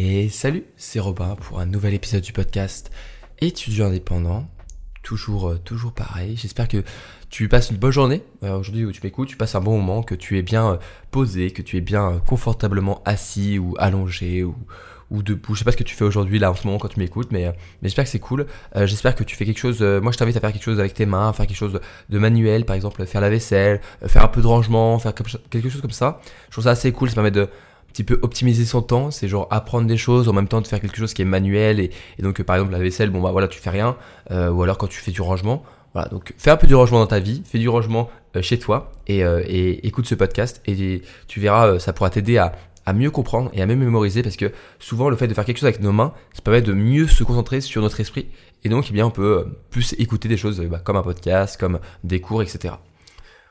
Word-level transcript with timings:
Et 0.00 0.28
salut, 0.28 0.62
c'est 0.76 1.00
Robin 1.00 1.34
pour 1.34 1.58
un 1.58 1.66
nouvel 1.66 1.92
épisode 1.92 2.22
du 2.22 2.32
podcast 2.32 2.92
Étudiant 3.40 3.86
indépendant. 3.86 4.46
Toujours, 5.02 5.48
euh, 5.48 5.58
toujours 5.58 5.92
pareil. 5.92 6.36
J'espère 6.36 6.68
que 6.68 6.84
tu 7.30 7.48
passes 7.48 7.70
une 7.70 7.78
bonne 7.78 7.90
journée 7.90 8.22
euh, 8.44 8.56
aujourd'hui 8.56 8.84
où 8.84 8.92
tu 8.92 9.00
m'écoutes, 9.02 9.26
tu 9.26 9.36
passes 9.36 9.56
un 9.56 9.60
bon 9.60 9.76
moment, 9.76 10.04
que 10.04 10.14
tu 10.14 10.38
es 10.38 10.42
bien 10.42 10.74
euh, 10.74 10.76
posé, 11.10 11.50
que 11.50 11.62
tu 11.62 11.78
es 11.78 11.80
bien 11.80 12.22
confortablement 12.24 13.02
assis 13.06 13.58
ou 13.58 13.74
allongé 13.76 14.44
ou, 14.44 14.54
ou 15.10 15.24
debout. 15.24 15.54
Je 15.54 15.58
sais 15.58 15.64
pas 15.64 15.72
ce 15.72 15.76
que 15.76 15.82
tu 15.82 15.96
fais 15.96 16.04
aujourd'hui 16.04 16.38
là 16.38 16.52
en 16.52 16.54
ce 16.54 16.64
moment 16.64 16.78
quand 16.78 16.86
tu 16.86 17.00
m'écoutes, 17.00 17.32
mais, 17.32 17.52
j'espère 17.82 18.04
que 18.04 18.10
c'est 18.10 18.20
cool. 18.20 18.46
j'espère 18.76 19.16
que 19.16 19.24
tu 19.24 19.34
fais 19.34 19.46
quelque 19.46 19.58
chose. 19.58 19.82
moi, 19.82 20.12
je 20.12 20.18
t'invite 20.18 20.36
à 20.36 20.40
faire 20.40 20.52
quelque 20.52 20.62
chose 20.62 20.78
avec 20.78 20.94
tes 20.94 21.06
mains, 21.06 21.32
faire 21.32 21.48
quelque 21.48 21.56
chose 21.56 21.80
de 22.08 22.18
manuel, 22.20 22.64
par 22.64 22.76
exemple 22.76 23.04
faire 23.04 23.20
la 23.20 23.30
vaisselle, 23.30 23.80
faire 24.06 24.24
un 24.24 24.28
peu 24.28 24.42
de 24.42 24.46
rangement, 24.46 25.00
faire 25.00 25.12
quelque 25.12 25.68
chose 25.68 25.80
comme 25.80 25.90
ça. 25.90 26.20
Je 26.46 26.52
trouve 26.52 26.64
ça 26.64 26.70
assez 26.70 26.92
cool. 26.92 27.08
Ça 27.08 27.16
permet 27.16 27.32
de 27.32 27.48
petit 27.92 28.04
peu 28.04 28.18
optimiser 28.22 28.64
son 28.64 28.82
temps, 28.82 29.10
c'est 29.10 29.28
genre 29.28 29.48
apprendre 29.50 29.86
des 29.86 29.96
choses 29.96 30.28
en 30.28 30.32
même 30.32 30.48
temps 30.48 30.60
de 30.60 30.66
faire 30.66 30.80
quelque 30.80 30.96
chose 30.96 31.14
qui 31.14 31.22
est 31.22 31.26
manuel 31.26 31.80
et, 31.80 31.90
donc 32.20 32.42
par 32.42 32.56
exemple 32.56 32.72
la 32.72 32.78
vaisselle, 32.78 33.10
bon 33.10 33.20
bah 33.20 33.32
voilà 33.32 33.48
tu 33.48 33.58
fais 33.58 33.70
rien, 33.70 33.96
euh, 34.30 34.50
ou 34.50 34.62
alors 34.62 34.78
quand 34.78 34.86
tu 34.86 35.00
fais 35.00 35.10
du 35.10 35.22
rangement, 35.22 35.62
voilà 35.94 36.08
donc 36.08 36.34
fais 36.38 36.50
un 36.50 36.56
peu 36.56 36.66
du 36.66 36.74
rangement 36.74 37.00
dans 37.00 37.06
ta 37.06 37.18
vie, 37.18 37.42
fais 37.44 37.58
du 37.58 37.68
rangement 37.68 38.08
euh, 38.36 38.42
chez 38.42 38.58
toi 38.58 38.92
et, 39.06 39.24
euh, 39.24 39.42
écoute 39.48 40.06
ce 40.06 40.14
podcast 40.14 40.62
et 40.66 41.02
tu 41.26 41.40
verras 41.40 41.78
ça 41.78 41.92
pourra 41.92 42.10
t'aider 42.10 42.38
à, 42.38 42.52
à 42.86 42.92
mieux 42.92 43.10
comprendre 43.10 43.50
et 43.52 43.62
à 43.62 43.66
mieux 43.66 43.76
mémoriser 43.76 44.22
parce 44.22 44.36
que 44.36 44.52
souvent 44.78 45.08
le 45.08 45.16
fait 45.16 45.26
de 45.26 45.34
faire 45.34 45.44
quelque 45.44 45.58
chose 45.58 45.68
avec 45.68 45.80
nos 45.80 45.92
mains, 45.92 46.12
ça 46.34 46.42
permet 46.42 46.62
de 46.62 46.72
mieux 46.72 47.06
se 47.06 47.24
concentrer 47.24 47.60
sur 47.60 47.82
notre 47.82 48.00
esprit 48.00 48.28
et 48.64 48.68
donc 48.68 48.86
eh 48.90 48.92
bien 48.92 49.06
on 49.06 49.10
peut 49.10 49.46
plus 49.70 49.94
écouter 49.98 50.28
des 50.28 50.36
choses 50.36 50.60
bah, 50.60 50.80
comme 50.82 50.96
un 50.96 51.02
podcast, 51.02 51.58
comme 51.58 51.80
des 52.04 52.20
cours, 52.20 52.42
etc. 52.42 52.74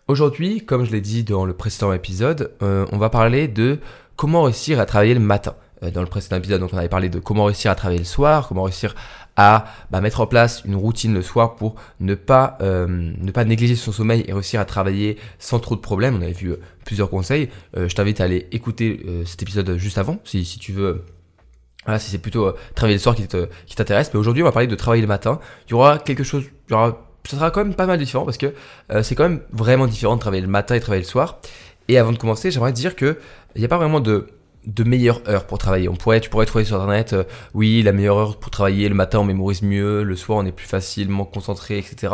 Aujourd'hui, 0.08 0.66
comme 0.66 0.86
je 0.86 0.92
l'ai 0.92 1.02
dit 1.02 1.24
dans 1.24 1.46
le 1.46 1.54
précédent 1.54 1.92
épisode, 1.92 2.52
on 2.62 2.98
va 2.98 3.10
parler 3.10 3.48
de 3.48 3.80
comment 4.16 4.44
réussir 4.44 4.80
à 4.80 4.86
travailler 4.86 5.14
le 5.14 5.20
matin. 5.20 5.56
Euh, 5.84 5.92
dans 5.92 6.02
le 6.02 6.08
précédent 6.08 6.38
épisode, 6.38 6.60
donc 6.60 6.72
on 6.74 6.78
avait 6.78 6.90
parlé 6.90 7.08
de 7.08 7.20
comment 7.20 7.46
réussir 7.46 7.70
à 7.70 7.76
travailler 7.76 8.00
le 8.00 8.06
soir, 8.06 8.48
comment 8.48 8.64
réussir 8.64 8.96
à 9.36 9.66
bah, 9.92 10.02
mettre 10.02 10.22
en 10.22 10.26
place 10.26 10.64
une 10.66 10.76
routine 10.76 11.14
le 11.14 11.22
soir 11.22 11.56
pour 11.56 11.76
ne 12.00 12.16
pas 12.16 12.58
euh, 12.62 12.88
ne 12.88 13.32
pas 13.32 13.46
négliger 13.46 13.76
son 13.76 13.92
sommeil 13.92 14.26
et 14.28 14.34
réussir 14.34 14.60
à 14.60 14.66
travailler 14.66 15.18
sans 15.38 15.60
trop 15.60 15.76
de 15.76 15.82
problèmes. 15.82 16.16
On 16.16 16.22
avait 16.22 16.32
vu 16.32 16.52
euh, 16.52 16.60
plusieurs 16.84 17.12
conseils. 17.12 17.50
je 17.76 17.94
t'invite 17.94 18.22
à 18.22 18.24
aller 18.24 18.48
écouter 18.52 19.06
cet 19.26 19.42
épisode 19.44 19.78
juste 19.78 19.98
avant 19.98 20.20
si, 20.24 20.46
si 20.46 20.58
tu 20.58 20.72
veux. 20.72 21.04
Voilà, 21.86 22.00
si 22.00 22.10
c'est 22.10 22.18
plutôt 22.18 22.54
travailler 22.76 22.96
le 22.96 23.02
soir 23.02 23.16
qui, 23.16 23.28
qui 23.28 23.76
t'intéresse. 23.76 24.10
Mais 24.14 24.20
aujourd'hui, 24.20 24.42
on 24.42 24.46
va 24.46 24.52
parler 24.52 24.68
de 24.68 24.76
travailler 24.76 25.02
le 25.02 25.08
matin. 25.08 25.40
Il 25.68 25.72
y 25.72 25.74
aura 25.74 26.00
quelque 26.00 26.24
chose, 26.24 26.44
il 26.68 26.72
y 26.72 26.74
aura, 26.74 27.07
ça 27.28 27.38
sera 27.38 27.52
quand 27.52 27.64
même 27.64 27.76
pas 27.76 27.86
mal 27.86 28.00
différent 28.00 28.26
parce 28.26 28.38
que 28.38 28.54
c'est 29.02 29.16
quand 29.16 29.24
même 29.28 29.42
vraiment 29.52 29.88
différent 29.88 30.16
de 30.16 30.22
travailler 30.22 30.42
le 30.42 30.48
matin 30.48 30.76
et 30.76 30.80
travailler 30.80 31.04
le 31.04 31.08
soir. 31.08 31.40
Et 31.88 31.98
avant 31.98 32.12
de 32.12 32.18
commencer, 32.18 32.52
j'aimerais 32.52 32.74
dire 32.74 32.96
que 32.96 33.18
il 33.56 33.60
n'y 33.60 33.66
a 33.66 33.68
pas 33.68 33.78
vraiment 33.78 34.00
de 34.00 34.28
de 34.68 34.84
meilleure 34.84 35.22
heure 35.28 35.48
pour 35.48 35.58
travailler. 35.58 35.88
On 35.90 35.96
pourrait, 35.96 36.20
tu 36.20 36.30
pourrais 36.30 36.46
trouver 36.46 36.66
sur 36.66 36.76
internet, 36.76 37.14
euh, 37.14 37.24
oui, 37.54 37.82
la 37.84 37.94
meilleure 37.94 38.18
heure 38.18 38.38
pour 38.38 38.52
travailler, 38.52 38.90
le 38.90 38.96
matin 38.96 39.20
on 39.20 39.24
mémorise 39.24 39.62
mieux, 39.62 40.04
le 40.04 40.16
soir 40.16 40.40
on 40.40 40.46
est 40.46 40.52
plus 40.52 40.68
facilement 40.68 41.26
concentré, 41.26 41.78
etc. 41.78 42.14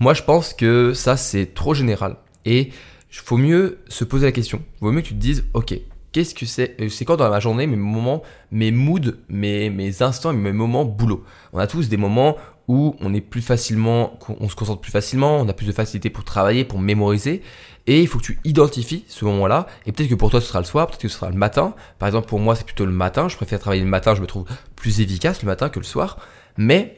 Moi 0.00 0.14
je 0.14 0.22
pense 0.22 0.54
que 0.54 0.94
ça 0.94 1.16
c'est 1.16 1.54
trop 1.54 1.74
général. 1.74 2.16
Et 2.44 2.68
il 2.68 3.18
faut 3.18 3.36
mieux 3.36 3.78
se 3.88 4.04
poser 4.04 4.26
la 4.26 4.32
question. 4.32 4.62
Il 4.80 4.84
vaut 4.86 4.92
mieux 4.92 5.02
que 5.02 5.08
tu 5.08 5.14
te 5.14 5.18
dises, 5.20 5.44
ok, 5.52 5.78
qu'est-ce 6.12 6.34
que 6.34 6.46
c'est 6.46 6.80
euh, 6.80 6.88
C'est 6.88 7.04
quand 7.04 7.16
dans 7.16 7.28
ma 7.28 7.40
journée 7.40 7.66
mes 7.66 7.76
moments, 7.76 8.22
mes 8.50 8.70
moods, 8.70 9.12
mes, 9.28 9.68
mes 9.68 10.02
instants, 10.02 10.32
mes 10.32 10.52
moments 10.52 10.86
boulot? 10.86 11.24
On 11.52 11.58
a 11.58 11.66
tous 11.66 11.90
des 11.90 11.98
moments 11.98 12.36
où 12.68 12.96
on 13.00 13.12
est 13.12 13.20
plus 13.20 13.42
facilement, 13.42 14.18
on 14.40 14.48
se 14.48 14.54
concentre 14.54 14.80
plus 14.80 14.92
facilement, 14.92 15.38
on 15.38 15.48
a 15.48 15.52
plus 15.52 15.66
de 15.66 15.72
facilité 15.72 16.10
pour 16.10 16.24
travailler, 16.24 16.64
pour 16.64 16.78
mémoriser. 16.78 17.42
Et 17.86 18.00
il 18.00 18.06
faut 18.06 18.18
que 18.18 18.24
tu 18.24 18.38
identifies 18.44 19.04
ce 19.08 19.24
moment-là. 19.24 19.66
Et 19.86 19.92
peut-être 19.92 20.08
que 20.08 20.14
pour 20.14 20.30
toi, 20.30 20.40
ce 20.40 20.46
sera 20.46 20.60
le 20.60 20.64
soir, 20.64 20.86
peut-être 20.86 21.00
que 21.00 21.08
ce 21.08 21.16
sera 21.16 21.30
le 21.30 21.36
matin. 21.36 21.74
Par 21.98 22.06
exemple, 22.06 22.28
pour 22.28 22.38
moi, 22.38 22.54
c'est 22.54 22.64
plutôt 22.64 22.86
le 22.86 22.92
matin. 22.92 23.28
Je 23.28 23.36
préfère 23.36 23.58
travailler 23.58 23.82
le 23.82 23.88
matin, 23.88 24.14
je 24.14 24.20
me 24.20 24.26
trouve 24.26 24.44
plus 24.76 25.00
efficace 25.00 25.42
le 25.42 25.46
matin 25.46 25.68
que 25.68 25.80
le 25.80 25.84
soir. 25.84 26.18
Mais 26.56 26.94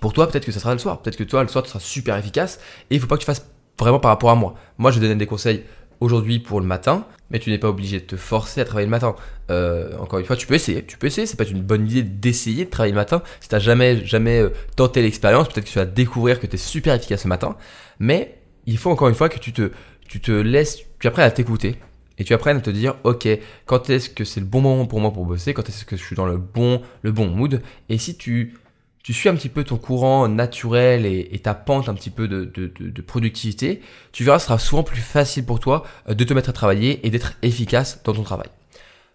pour 0.00 0.12
toi, 0.12 0.26
peut-être 0.28 0.46
que 0.46 0.52
ce 0.52 0.60
sera 0.60 0.72
le 0.72 0.78
soir. 0.78 1.02
Peut-être 1.02 1.16
que 1.16 1.24
toi, 1.24 1.42
le 1.42 1.48
soir, 1.48 1.62
tu 1.62 1.68
seras 1.68 1.80
super 1.80 2.16
efficace. 2.16 2.58
Et 2.90 2.94
il 2.94 3.00
faut 3.00 3.06
pas 3.06 3.16
que 3.16 3.20
tu 3.20 3.26
fasses 3.26 3.46
vraiment 3.78 4.00
par 4.00 4.10
rapport 4.10 4.30
à 4.30 4.34
moi. 4.34 4.54
Moi, 4.78 4.90
je 4.90 4.98
vais 4.98 5.06
donner 5.06 5.18
des 5.18 5.26
conseils 5.26 5.64
aujourd'hui 6.02 6.40
pour 6.40 6.60
le 6.60 6.66
matin, 6.66 7.06
mais 7.30 7.38
tu 7.38 7.50
n'es 7.50 7.58
pas 7.58 7.68
obligé 7.68 8.00
de 8.00 8.04
te 8.04 8.16
forcer 8.16 8.60
à 8.60 8.64
travailler 8.64 8.86
le 8.86 8.90
matin. 8.90 9.14
Euh, 9.50 9.96
encore 9.98 10.18
une 10.18 10.26
fois, 10.26 10.36
tu 10.36 10.46
peux 10.46 10.54
essayer, 10.54 10.84
tu 10.84 10.98
peux 10.98 11.06
essayer, 11.06 11.26
c'est 11.26 11.36
pas 11.36 11.46
une 11.46 11.62
bonne 11.62 11.86
idée 11.86 12.02
d'essayer 12.02 12.64
de 12.64 12.70
travailler 12.70 12.92
le 12.92 12.98
matin. 12.98 13.22
Si 13.40 13.48
tu 13.48 13.54
n'as 13.54 13.60
jamais, 13.60 14.04
jamais 14.04 14.40
euh, 14.40 14.50
tenté 14.76 15.00
l'expérience, 15.00 15.48
peut-être 15.48 15.64
que 15.64 15.70
tu 15.70 15.78
vas 15.78 15.86
découvrir 15.86 16.40
que 16.40 16.46
tu 16.46 16.54
es 16.54 16.58
super 16.58 16.94
efficace 16.94 17.24
le 17.24 17.28
matin, 17.28 17.56
mais 17.98 18.38
il 18.66 18.76
faut 18.76 18.90
encore 18.90 19.08
une 19.08 19.14
fois 19.14 19.28
que 19.28 19.38
tu 19.38 19.52
te, 19.52 19.70
tu 20.08 20.20
te 20.20 20.32
laisses, 20.32 20.80
tu 20.98 21.06
apprennes 21.06 21.26
à 21.26 21.30
t'écouter 21.30 21.76
et 22.18 22.24
tu 22.24 22.34
apprennes 22.34 22.58
à 22.58 22.60
te 22.60 22.70
dire, 22.70 22.96
ok, 23.04 23.28
quand 23.64 23.88
est-ce 23.88 24.10
que 24.10 24.24
c'est 24.24 24.40
le 24.40 24.46
bon 24.46 24.60
moment 24.60 24.86
pour 24.86 25.00
moi 25.00 25.12
pour 25.12 25.24
bosser, 25.24 25.54
quand 25.54 25.68
est-ce 25.68 25.84
que 25.84 25.96
je 25.96 26.02
suis 26.02 26.16
dans 26.16 26.26
le 26.26 26.36
bon, 26.36 26.82
le 27.02 27.12
bon 27.12 27.26
mood, 27.26 27.62
et 27.88 27.98
si 27.98 28.16
tu, 28.16 28.54
tu 29.02 29.12
suis 29.12 29.28
un 29.28 29.34
petit 29.34 29.48
peu 29.48 29.64
ton 29.64 29.78
courant 29.78 30.28
naturel 30.28 31.06
et, 31.06 31.38
ta 31.40 31.54
pente 31.54 31.88
un 31.88 31.94
petit 31.94 32.10
peu 32.10 32.28
de, 32.28 33.02
productivité, 33.02 33.80
tu 34.12 34.24
verras, 34.24 34.38
ce 34.38 34.46
sera 34.46 34.58
souvent 34.58 34.82
plus 34.82 35.00
facile 35.00 35.44
pour 35.44 35.60
toi 35.60 35.84
euh, 36.08 36.14
de 36.14 36.24
te 36.24 36.32
mettre 36.34 36.50
à 36.50 36.52
travailler 36.52 37.04
et 37.06 37.10
d'être 37.10 37.34
efficace 37.42 38.00
dans 38.04 38.12
ton 38.12 38.22
travail. 38.22 38.48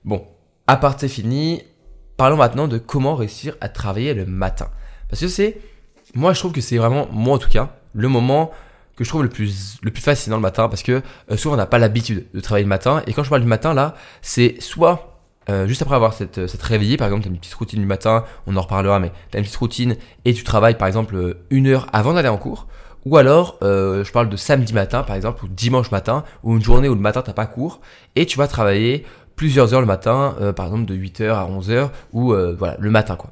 Bon, 0.03 0.28
à 0.68 0.78
part 0.78 0.96
c'est 1.00 1.08
fini, 1.08 1.64
parlons 2.18 2.38
maintenant 2.38 2.68
de 2.68 2.78
comment 2.78 3.16
réussir 3.16 3.56
à 3.62 3.70
travailler 3.70 4.14
le 4.14 4.25
matin. 4.25 4.70
Parce 5.09 5.22
que 5.22 5.28
c'est, 5.28 5.62
moi 6.14 6.34
je 6.34 6.40
trouve 6.40 6.52
que 6.52 6.62
c'est 6.62 6.78
vraiment, 6.78 7.08
moi 7.12 7.36
en 7.36 7.40
tout 7.40 7.50
cas, 7.50 7.78
le 7.94 8.09
moment 8.09 8.52
que 8.98 9.04
je 9.04 9.09
trouve 9.09 9.24
le 9.24 9.30
plus, 9.30 9.78
le 9.84 9.92
plus 9.92 10.02
fascinant 10.02 10.38
le 10.38 10.42
matin 10.42 10.68
parce 10.68 10.84
que 10.84 11.02
euh, 11.31 11.38
souvent 11.38 11.54
on 11.54 11.58
n'a 11.58 11.68
pas 11.68 11.78
l'habitude 11.78 12.25
de 12.34 12.40
travailler 12.42 12.66
le 12.66 12.69
matin. 12.69 13.04
Et 13.08 13.14
quand 13.14 13.24
je 13.24 13.30
parle 13.30 13.42
du 13.42 13.48
matin 13.48 13.74
là, 13.74 13.96
c'est 14.22 14.59
soit 14.59 15.16
euh, 15.50 15.68
juste 15.68 15.81
après 15.81 15.96
avoir 15.96 16.13
cette, 16.13 16.47
cette 16.47 16.62
réveillée, 16.62 16.97
par 16.97 17.08
exemple, 17.08 17.24
tu 17.24 17.30
as 17.30 17.31
une 17.31 17.40
petite 17.40 17.53
routine 17.53 17.80
du 17.80 17.85
matin, 17.85 18.24
on 18.46 18.56
en 18.56 18.62
reparlera, 18.62 19.00
mais 19.00 19.12
tu 19.31 19.38
as 19.38 19.40
une 19.40 19.46
petite 19.46 19.58
routine 19.58 19.96
et 20.25 20.34
tu 20.34 20.44
travailles 20.44 20.78
par 20.78 20.88
exemple 20.88 21.16
euh, 21.16 21.46
une 21.50 21.68
heure 21.68 21.88
avant 21.94 22.13
d'aller 22.13 22.28
en 22.28 22.38
cours. 22.38 22.68
Ou 23.06 23.16
alors, 23.16 23.57
je 23.62 24.12
parle 24.12 24.28
de 24.28 24.36
samedi 24.36 24.74
matin 24.74 25.02
par 25.02 25.16
exemple, 25.16 25.46
ou 25.46 25.47
dimanche 25.47 25.91
matin, 25.91 26.25
ou 26.44 26.56
une 26.56 26.62
journée 26.62 26.90
où 26.90 26.94
le 26.94 27.00
matin 27.00 27.22
t'as 27.22 27.31
pas 27.31 27.46
cours, 27.46 27.80
et 28.18 28.25
tu 28.25 28.38
vas 28.38 28.47
travailler 28.47 29.06
plusieurs 29.38 29.74
heures 29.74 29.80
le 29.80 29.88
matin, 29.88 30.36
par 30.57 30.66
exemple 30.66 30.84
de 30.84 30.94
8h 30.94 31.30
à 31.30 31.47
11h, 31.50 31.90
ou 32.12 32.34
voilà, 32.57 32.75
le 32.78 32.90
matin 32.90 33.16
quoi. 33.16 33.30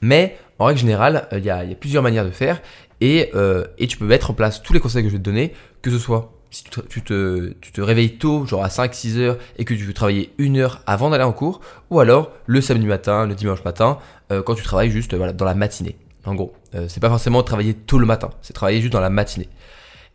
Mais 0.00 0.36
en 0.58 0.64
règle 0.64 0.80
générale, 0.80 1.28
il 1.30 1.44
y, 1.44 1.50
a, 1.50 1.62
y, 1.62 1.70
a, 1.70 1.76
plusieurs 1.76 2.02
manières 2.02 2.24
de 2.24 2.32
faire, 2.32 2.60
euh, 3.02 3.64
et, 3.78 3.86
tu 3.86 3.98
peux 3.98 4.06
mettre 4.06 4.30
en 4.30 4.34
place 4.34 4.62
tous 4.62 4.72
les 4.72 4.80
conseils 4.80 5.02
que 5.02 5.08
je 5.08 5.14
vais 5.14 5.18
te 5.18 5.24
donner, 5.24 5.52
que 5.82 5.90
ce 5.90 5.98
soit 5.98 6.33
si 6.54 6.62
tu 6.62 7.02
te, 7.02 7.80
réveilles 7.80 8.16
tôt, 8.16 8.46
genre 8.46 8.62
à 8.62 8.68
5-6 8.68 9.18
heures, 9.18 9.38
et 9.58 9.64
que 9.64 9.74
tu 9.74 9.82
veux 9.82 9.92
travailler 9.92 10.32
une 10.38 10.56
heure 10.56 10.82
avant 10.86 11.10
d'aller 11.10 11.24
en 11.24 11.32
cours, 11.32 11.60
ou 11.90 11.98
alors 11.98 12.30
le 12.46 12.60
samedi 12.60 12.86
matin, 12.86 13.26
le 13.26 13.34
dimanche 13.34 13.64
matin, 13.64 13.98
euh, 14.30 14.40
quand 14.40 14.54
tu 14.54 14.62
travailles 14.62 14.90
juste 14.90 15.14
voilà, 15.14 15.32
dans 15.32 15.44
la 15.44 15.54
matinée. 15.54 15.96
En 16.24 16.36
gros, 16.36 16.54
euh, 16.76 16.86
c'est 16.88 17.00
pas 17.00 17.08
forcément 17.08 17.42
travailler 17.42 17.74
tôt 17.74 17.98
le 17.98 18.06
matin, 18.06 18.30
c'est 18.40 18.52
travailler 18.52 18.80
juste 18.80 18.92
dans 18.92 19.00
la 19.00 19.10
matinée. 19.10 19.48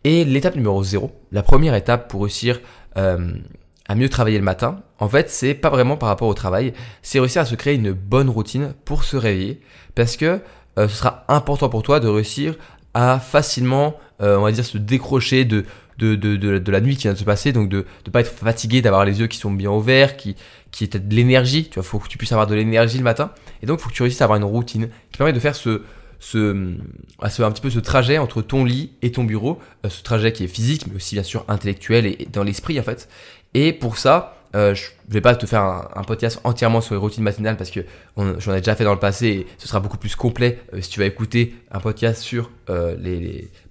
Et 0.05 0.23
l'étape 0.23 0.55
numéro 0.55 0.81
0, 0.81 1.11
la 1.33 1.43
première 1.43 1.75
étape 1.75 2.09
pour 2.09 2.21
réussir 2.21 2.61
à 2.95 3.95
mieux 3.95 4.09
travailler 4.09 4.37
le 4.37 4.43
matin, 4.43 4.81
en 4.99 5.07
fait, 5.07 5.29
c'est 5.29 5.53
pas 5.53 5.69
vraiment 5.69 5.97
par 5.97 6.09
rapport 6.09 6.27
au 6.27 6.33
travail, 6.33 6.73
c'est 7.01 7.19
réussir 7.19 7.41
à 7.41 7.45
se 7.45 7.55
créer 7.55 7.75
une 7.75 7.91
bonne 7.91 8.29
routine 8.29 8.73
pour 8.85 9.03
se 9.03 9.17
réveiller, 9.17 9.61
parce 9.93 10.15
que 10.15 10.39
ce 10.77 10.87
sera 10.87 11.25
important 11.27 11.69
pour 11.69 11.83
toi 11.83 11.99
de 11.99 12.07
réussir 12.07 12.55
à 12.93 13.19
facilement, 13.19 13.95
euh, 14.21 14.37
on 14.37 14.43
va 14.43 14.51
dire, 14.51 14.65
se 14.65 14.77
décrocher 14.77 15.45
de, 15.45 15.65
de, 15.99 16.15
de, 16.15 16.57
de, 16.57 16.71
la 16.71 16.81
nuit 16.81 16.95
qui 16.95 17.03
vient 17.03 17.13
de 17.13 17.17
se 17.17 17.23
passer, 17.23 17.51
donc 17.51 17.69
de 17.69 17.85
ne 18.05 18.11
pas 18.11 18.21
être 18.21 18.31
fatigué, 18.31 18.81
d'avoir 18.81 19.05
les 19.05 19.19
yeux 19.19 19.27
qui 19.27 19.37
sont 19.37 19.51
bien 19.51 19.69
ouverts, 19.69 20.17
qui, 20.17 20.35
qui 20.71 20.83
est 20.83 20.97
de 20.97 21.15
l'énergie, 21.15 21.65
tu 21.65 21.75
vois, 21.75 21.83
faut 21.83 21.99
que 21.99 22.07
tu 22.07 22.17
puisses 22.17 22.31
avoir 22.31 22.47
de 22.47 22.55
l'énergie 22.55 22.97
le 22.97 23.03
matin, 23.03 23.31
et 23.61 23.65
donc 23.65 23.79
faut 23.79 23.89
que 23.89 23.93
tu 23.93 24.03
réussisses 24.03 24.21
à 24.21 24.25
avoir 24.25 24.37
une 24.37 24.45
routine 24.45 24.89
qui 25.11 25.17
permet 25.17 25.33
de 25.33 25.39
faire 25.39 25.55
ce, 25.55 25.83
ce, 26.19 26.73
ce, 27.27 27.43
un 27.43 27.51
petit 27.51 27.61
peu 27.61 27.69
ce 27.69 27.79
trajet 27.79 28.17
entre 28.17 28.41
ton 28.41 28.65
lit 28.65 28.91
et 29.01 29.11
ton 29.11 29.23
bureau, 29.23 29.59
euh, 29.85 29.89
ce 29.89 30.03
trajet 30.03 30.31
qui 30.31 30.43
est 30.43 30.47
physique, 30.47 30.87
mais 30.87 30.95
aussi 30.95 31.15
bien 31.15 31.23
sûr 31.23 31.45
intellectuel 31.47 32.05
et 32.05 32.27
dans 32.31 32.43
l'esprit 32.43 32.79
en 32.79 32.83
fait. 32.83 33.09
Et 33.53 33.73
pour 33.73 33.97
ça, 33.97 34.38
euh, 34.55 34.73
je 34.73 34.87
vais 35.09 35.21
pas 35.21 35.35
te 35.35 35.45
faire 35.45 35.61
un, 35.95 36.03
podcast 36.03 36.39
entièrement 36.43 36.81
sur 36.81 36.95
les 36.95 36.99
routines 36.99 37.23
matinales 37.23 37.55
parce 37.55 37.69
que 37.69 37.81
j'en 38.17 38.53
ai 38.53 38.57
déjà 38.57 38.75
fait 38.75 38.83
dans 38.83 38.93
le 38.93 38.99
passé 38.99 39.27
et 39.27 39.47
ce 39.57 39.67
sera 39.67 39.79
beaucoup 39.79 39.97
plus 39.97 40.15
complet 40.15 40.59
euh, 40.73 40.81
si 40.81 40.89
tu 40.89 40.99
vas 40.99 41.05
écouter 41.05 41.55
un 41.71 41.79
podcast 41.79 42.21
sur 42.21 42.49
euh, 42.69 42.95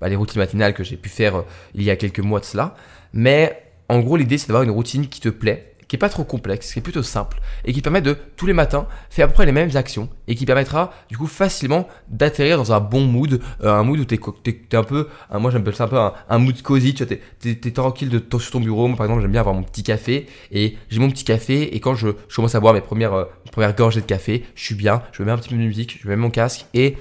bah, 0.00 0.08
les, 0.08 0.16
routines 0.16 0.40
matinales 0.40 0.74
que 0.74 0.84
j'ai 0.84 0.96
pu 0.96 1.08
faire 1.08 1.36
euh, 1.36 1.42
il 1.74 1.82
y 1.82 1.90
a 1.90 1.96
quelques 1.96 2.20
mois 2.20 2.40
de 2.40 2.44
cela. 2.44 2.76
Mais 3.12 3.62
en 3.88 4.00
gros, 4.00 4.16
l'idée 4.16 4.38
c'est 4.38 4.48
d'avoir 4.48 4.62
une 4.62 4.70
routine 4.70 5.08
qui 5.08 5.20
te 5.20 5.28
plaît 5.28 5.74
qui 5.88 5.96
est 5.96 5.98
pas 5.98 6.08
trop 6.08 6.24
complexe, 6.24 6.72
qui 6.72 6.78
est 6.78 6.82
plutôt 6.82 7.02
simple 7.02 7.40
et 7.64 7.72
qui 7.72 7.82
permet 7.82 8.02
de 8.02 8.16
tous 8.36 8.46
les 8.46 8.52
matins 8.52 8.86
faire 9.10 9.24
à 9.24 9.28
peu 9.28 9.34
près 9.34 9.46
les 9.46 9.52
mêmes 9.52 9.74
actions 9.74 10.08
et 10.28 10.34
qui 10.34 10.44
permettra 10.46 10.92
du 11.08 11.16
coup 11.16 11.26
facilement 11.26 11.88
d'atterrir 12.08 12.58
dans 12.58 12.72
un 12.72 12.80
bon 12.80 13.00
mood, 13.00 13.40
euh, 13.62 13.72
un 13.72 13.82
mood 13.82 13.98
où 13.98 14.04
t'es 14.04 14.20
es, 14.46 14.76
un 14.76 14.84
peu, 14.84 15.08
moi 15.32 15.50
j'appelle 15.50 15.74
ça 15.74 15.84
un 15.84 15.88
peu 15.88 15.98
un, 16.28 16.38
mood 16.38 16.60
cosy, 16.62 16.94
tu 16.94 17.04
vois, 17.04 17.16
t'es 17.40 17.50
es, 17.50 17.70
tranquille 17.72 18.10
de, 18.10 18.38
sur 18.38 18.50
ton 18.52 18.60
bureau. 18.60 18.86
Moi 18.86 18.96
par 18.96 19.06
exemple 19.06 19.22
j'aime 19.22 19.32
bien 19.32 19.40
avoir 19.40 19.54
mon 19.54 19.62
petit 19.62 19.82
café 19.82 20.26
et 20.52 20.76
j'ai 20.90 21.00
mon 21.00 21.10
petit 21.10 21.24
café 21.24 21.74
et 21.74 21.80
quand 21.80 21.94
je, 21.94 22.08
commence 22.34 22.54
à 22.54 22.60
boire 22.60 22.74
mes 22.74 22.80
premières, 22.80 23.14
euh, 23.14 23.24
premières 23.50 23.74
gorgées 23.74 24.00
de 24.00 24.06
café, 24.06 24.44
je 24.54 24.64
suis 24.64 24.74
bien, 24.74 25.02
je 25.12 25.22
mets 25.22 25.32
un 25.32 25.38
petit 25.38 25.48
peu 25.48 25.56
de 25.56 25.60
musique, 25.60 25.98
je 26.02 26.08
mets 26.08 26.16
mon 26.16 26.30
casque 26.30 26.66
et 26.74 26.96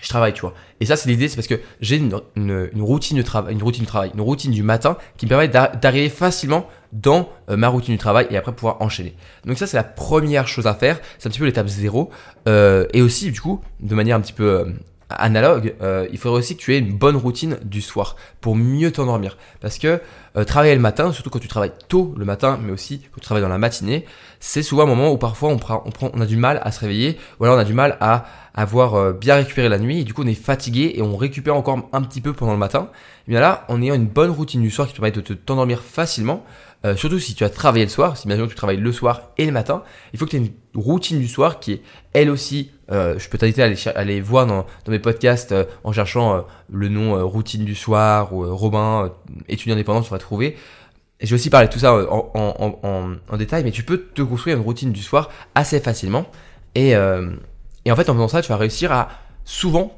je 0.00 0.08
travaille, 0.08 0.32
tu 0.32 0.40
vois. 0.40 0.54
Et 0.80 0.86
ça, 0.86 0.96
c'est 0.96 1.08
l'idée, 1.08 1.28
c'est 1.28 1.36
parce 1.36 1.46
que 1.46 1.60
j'ai 1.80 1.96
une, 1.96 2.14
routine 2.80 3.16
de 3.16 3.22
travail, 3.22 3.52
une 3.52 3.62
routine 3.62 3.84
de 3.84 3.88
travail, 3.88 4.10
une 4.14 4.20
routine 4.20 4.50
du 4.50 4.62
matin 4.62 4.96
qui 5.16 5.26
me 5.26 5.28
permet 5.28 5.48
d'arriver 5.48 6.08
facilement 6.08 6.66
dans 6.92 7.28
euh, 7.48 7.56
ma 7.56 7.68
routine 7.68 7.94
du 7.94 7.98
travail 7.98 8.26
et 8.30 8.36
après 8.36 8.52
pouvoir 8.52 8.80
enchaîner. 8.80 9.14
Donc 9.44 9.58
ça, 9.58 9.66
c'est 9.66 9.76
la 9.76 9.84
première 9.84 10.48
chose 10.48 10.66
à 10.66 10.74
faire. 10.74 11.00
C'est 11.18 11.28
un 11.28 11.30
petit 11.30 11.38
peu 11.38 11.44
l'étape 11.44 11.68
zéro. 11.68 12.10
Euh, 12.48 12.86
et 12.92 13.02
aussi, 13.02 13.30
du 13.30 13.40
coup, 13.40 13.60
de 13.80 13.94
manière 13.94 14.16
un 14.16 14.20
petit 14.20 14.32
peu 14.32 14.44
euh, 14.44 14.64
analogue, 15.10 15.74
il 16.12 16.18
faudrait 16.18 16.38
aussi 16.38 16.56
que 16.56 16.62
tu 16.62 16.74
aies 16.74 16.78
une 16.78 16.96
bonne 16.96 17.16
routine 17.16 17.58
du 17.64 17.82
soir 17.82 18.16
pour 18.40 18.56
mieux 18.56 18.92
t'endormir. 18.92 19.36
Parce 19.60 19.78
que 19.78 20.00
travailler 20.46 20.74
le 20.74 20.80
matin, 20.80 21.12
surtout 21.12 21.30
quand 21.30 21.38
tu 21.38 21.48
travailles 21.48 21.72
tôt 21.88 22.14
le 22.16 22.24
matin, 22.24 22.58
mais 22.62 22.72
aussi 22.72 23.00
quand 23.00 23.20
tu 23.20 23.20
travailles 23.20 23.42
dans 23.42 23.48
la 23.48 23.58
matinée, 23.58 24.04
c'est 24.38 24.62
souvent 24.62 24.84
un 24.84 24.86
moment 24.86 25.10
où 25.10 25.18
parfois 25.18 25.50
on, 25.50 25.58
prend, 25.58 25.82
on, 25.84 26.20
a 26.20 26.26
du 26.26 26.36
mal 26.36 26.60
à 26.62 26.70
se 26.72 26.80
réveiller 26.80 27.18
ou 27.38 27.44
alors 27.44 27.56
on 27.56 27.60
a 27.60 27.64
du 27.64 27.74
mal 27.74 27.96
à 28.00 28.26
avoir 28.54 29.12
bien 29.12 29.36
récupéré 29.36 29.68
la 29.68 29.78
nuit 29.78 30.00
et 30.00 30.04
du 30.04 30.14
coup 30.14 30.22
on 30.22 30.26
est 30.26 30.34
fatigué 30.34 30.92
et 30.94 31.02
on 31.02 31.16
récupère 31.16 31.56
encore 31.56 31.88
un 31.92 32.02
petit 32.02 32.20
peu 32.20 32.32
pendant 32.32 32.52
le 32.52 32.58
matin. 32.58 32.90
Et 33.26 33.32
bien 33.32 33.40
là, 33.40 33.64
en 33.68 33.82
ayant 33.82 33.94
une 33.94 34.06
bonne 34.06 34.30
routine 34.30 34.62
du 34.62 34.70
soir 34.70 34.86
qui 34.86 34.94
te 34.94 34.98
permet 35.00 35.12
de 35.12 35.20
te 35.20 35.32
t'endormir 35.32 35.80
facilement, 35.82 36.44
euh, 36.86 36.96
surtout 36.96 37.18
si 37.18 37.34
tu 37.34 37.44
as 37.44 37.50
travaillé 37.50 37.84
le 37.84 37.90
soir, 37.90 38.16
si 38.16 38.26
bien 38.26 38.36
sûr 38.36 38.48
tu 38.48 38.54
travailles 38.54 38.78
le 38.78 38.92
soir 38.92 39.32
et 39.36 39.44
le 39.44 39.52
matin, 39.52 39.82
il 40.12 40.18
faut 40.18 40.24
que 40.24 40.30
tu 40.30 40.36
aies 40.36 40.40
une 40.40 40.80
routine 40.80 41.18
du 41.18 41.28
soir 41.28 41.60
qui 41.60 41.72
est 41.72 41.82
elle 42.14 42.30
aussi, 42.30 42.70
euh, 42.90 43.18
je 43.18 43.28
peux 43.28 43.36
t'inviter 43.36 43.62
à 43.62 43.98
aller, 43.98 44.20
voir 44.22 44.46
dans, 44.46 44.64
mes 44.88 44.98
podcasts 44.98 45.52
euh, 45.52 45.64
en 45.84 45.92
cherchant 45.92 46.46
le 46.70 46.88
nom 46.88 47.26
routine 47.28 47.66
du 47.66 47.74
soir 47.74 48.32
ou 48.32 48.56
Robin, 48.56 49.12
étudiant 49.48 49.74
indépendant, 49.74 50.00
vas 50.00 50.18
trouver. 50.20 50.56
Vais 51.20 51.34
aussi 51.34 51.50
parler 51.50 51.66
de 51.68 51.72
tout 51.72 51.78
ça 51.78 51.94
en, 51.94 53.36
détail, 53.36 53.64
mais 53.64 53.72
tu 53.72 53.82
peux 53.82 53.98
te 53.98 54.22
construire 54.22 54.56
une 54.56 54.62
routine 54.62 54.92
du 54.92 55.02
soir 55.02 55.30
assez 55.54 55.78
facilement. 55.80 56.26
Et, 56.74 56.92
et 56.92 57.92
en 57.92 57.96
fait, 57.96 58.08
en 58.08 58.14
faisant 58.14 58.28
ça, 58.28 58.40
tu 58.40 58.48
vas 58.48 58.56
réussir 58.56 58.90
à 58.90 59.10
souvent 59.44 59.94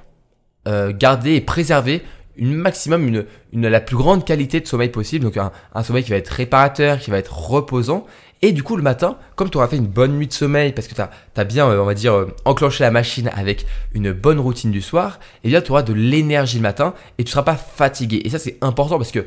garder 0.66 1.34
et 1.34 1.40
préserver 1.40 2.02
une 2.36 2.54
maximum, 2.54 3.24
une, 3.52 3.68
la 3.68 3.80
plus 3.80 3.96
grande 3.96 4.24
qualité 4.24 4.60
de 4.60 4.66
sommeil 4.66 4.88
possible. 4.88 5.24
Donc 5.24 5.36
un, 5.36 5.82
sommeil 5.82 6.04
qui 6.04 6.10
va 6.10 6.16
être 6.16 6.28
réparateur, 6.28 6.98
qui 6.98 7.10
va 7.10 7.18
être 7.18 7.36
reposant. 7.36 8.06
Et 8.44 8.52
du 8.52 8.62
coup, 8.62 8.76
le 8.76 8.82
matin, 8.82 9.18
comme 9.36 9.50
tu 9.50 9.58
auras 9.58 9.68
fait 9.68 9.76
une 9.76 9.86
bonne 9.86 10.16
nuit 10.16 10.26
de 10.26 10.32
sommeil, 10.32 10.72
parce 10.72 10.88
que 10.88 10.94
tu 10.94 11.00
as, 11.00 11.44
bien, 11.44 11.68
euh, 11.68 11.80
on 11.80 11.84
va 11.84 11.94
dire, 11.94 12.14
euh, 12.14 12.26
enclenché 12.44 12.82
la 12.82 12.90
machine 12.90 13.30
avec 13.34 13.66
une 13.94 14.10
bonne 14.12 14.40
routine 14.40 14.72
du 14.72 14.82
soir, 14.82 15.20
et 15.22 15.38
eh 15.44 15.48
bien 15.48 15.60
tu 15.60 15.70
auras 15.70 15.82
de 15.82 15.92
l'énergie 15.92 16.56
le 16.56 16.62
matin 16.62 16.94
et 17.18 17.24
tu 17.24 17.28
ne 17.28 17.32
seras 17.32 17.44
pas 17.44 17.54
fatigué. 17.54 18.22
Et 18.24 18.30
ça, 18.30 18.40
c'est 18.40 18.58
important 18.60 18.98
parce 18.98 19.12
que 19.12 19.24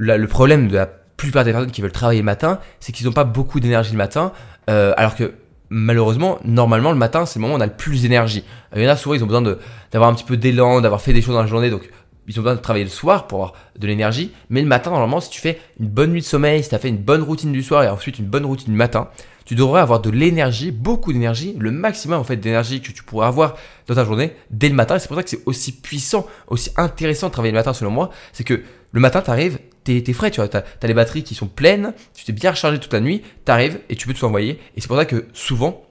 le 0.00 0.26
problème 0.26 0.68
de 0.68 0.76
la 0.76 0.86
plupart 0.86 1.44
des 1.44 1.52
personnes 1.52 1.70
qui 1.70 1.82
veulent 1.82 1.92
travailler 1.92 2.20
le 2.20 2.24
matin, 2.24 2.58
c'est 2.80 2.92
qu'ils 2.92 3.06
n'ont 3.06 3.12
pas 3.12 3.24
beaucoup 3.24 3.60
d'énergie 3.60 3.92
le 3.92 3.98
matin, 3.98 4.32
euh, 4.70 4.94
alors 4.96 5.14
que 5.14 5.34
malheureusement, 5.68 6.38
normalement, 6.44 6.90
le 6.90 6.98
matin, 6.98 7.26
c'est 7.26 7.38
le 7.38 7.42
moment 7.42 7.54
où 7.54 7.58
on 7.58 7.60
a 7.60 7.66
le 7.66 7.76
plus 7.76 8.02
d'énergie. 8.02 8.44
Il 8.74 8.82
y 8.82 8.86
en 8.86 8.90
a 8.90 8.96
souvent, 8.96 9.14
ils 9.14 9.22
ont 9.22 9.26
besoin 9.26 9.42
d'avoir 9.92 10.10
un 10.10 10.14
petit 10.14 10.24
peu 10.24 10.36
d'élan, 10.36 10.80
d'avoir 10.80 11.02
fait 11.02 11.12
des 11.12 11.20
choses 11.20 11.34
dans 11.34 11.42
la 11.42 11.46
journée, 11.46 11.70
donc 11.70 11.88
ils 12.26 12.38
ont 12.38 12.42
besoin 12.42 12.56
de 12.56 12.60
travailler 12.60 12.84
le 12.84 12.90
soir 12.90 13.26
pour 13.26 13.40
avoir 13.40 13.54
de 13.78 13.86
l'énergie. 13.86 14.32
Mais 14.48 14.62
le 14.62 14.66
matin, 14.66 14.90
normalement, 14.90 15.20
si 15.20 15.30
tu 15.30 15.40
fais 15.40 15.60
une 15.78 15.88
bonne 15.88 16.12
nuit 16.12 16.20
de 16.20 16.26
sommeil, 16.26 16.62
si 16.62 16.70
tu 16.70 16.74
as 16.74 16.78
fait 16.78 16.88
une 16.88 16.96
bonne 16.96 17.22
routine 17.22 17.52
du 17.52 17.62
soir 17.62 17.82
et 17.82 17.88
ensuite 17.88 18.18
une 18.18 18.26
bonne 18.26 18.46
routine 18.46 18.72
du 18.72 18.78
matin, 18.78 19.08
tu 19.44 19.54
devrais 19.54 19.80
avoir 19.80 20.00
de 20.00 20.10
l'énergie, 20.10 20.70
beaucoup 20.70 21.12
d'énergie, 21.12 21.56
le 21.58 21.72
maximum 21.72 22.20
en 22.20 22.24
fait 22.24 22.36
d'énergie 22.36 22.80
que 22.80 22.92
tu 22.92 23.02
pourrais 23.02 23.26
avoir 23.26 23.56
dans 23.88 23.96
ta 23.96 24.04
journée 24.04 24.32
dès 24.50 24.68
le 24.68 24.74
matin. 24.74 24.96
Et 24.96 24.98
c'est 24.98 25.08
pour 25.08 25.16
ça 25.16 25.24
que 25.24 25.30
c'est 25.30 25.42
aussi 25.44 25.72
puissant, 25.72 26.26
aussi 26.46 26.70
intéressant 26.76 27.26
de 27.26 27.32
travailler 27.32 27.52
le 27.52 27.58
matin 27.58 27.74
selon 27.74 27.90
moi. 27.90 28.10
C'est 28.32 28.44
que 28.44 28.62
le 28.92 29.00
matin, 29.00 29.22
tu 29.22 29.30
arrives, 29.30 29.58
tu 29.84 29.96
es, 29.96 30.12
frais, 30.12 30.30
tu 30.30 30.40
vois, 30.40 30.48
tu 30.48 30.56
as, 30.56 30.86
les 30.86 30.94
batteries 30.94 31.22
qui 31.22 31.34
sont 31.34 31.48
pleines, 31.48 31.94
tu 32.14 32.24
t'es 32.24 32.32
bien 32.32 32.50
rechargé 32.50 32.78
toute 32.78 32.92
la 32.92 33.00
nuit, 33.00 33.22
tu 33.44 33.52
arrives 33.52 33.80
et 33.88 33.96
tu 33.96 34.06
peux 34.06 34.14
te 34.14 34.24
envoyer. 34.24 34.58
Et 34.76 34.80
c'est 34.80 34.88
pour 34.88 34.96
ça 34.96 35.04
que 35.04 35.26
souvent, 35.32 35.84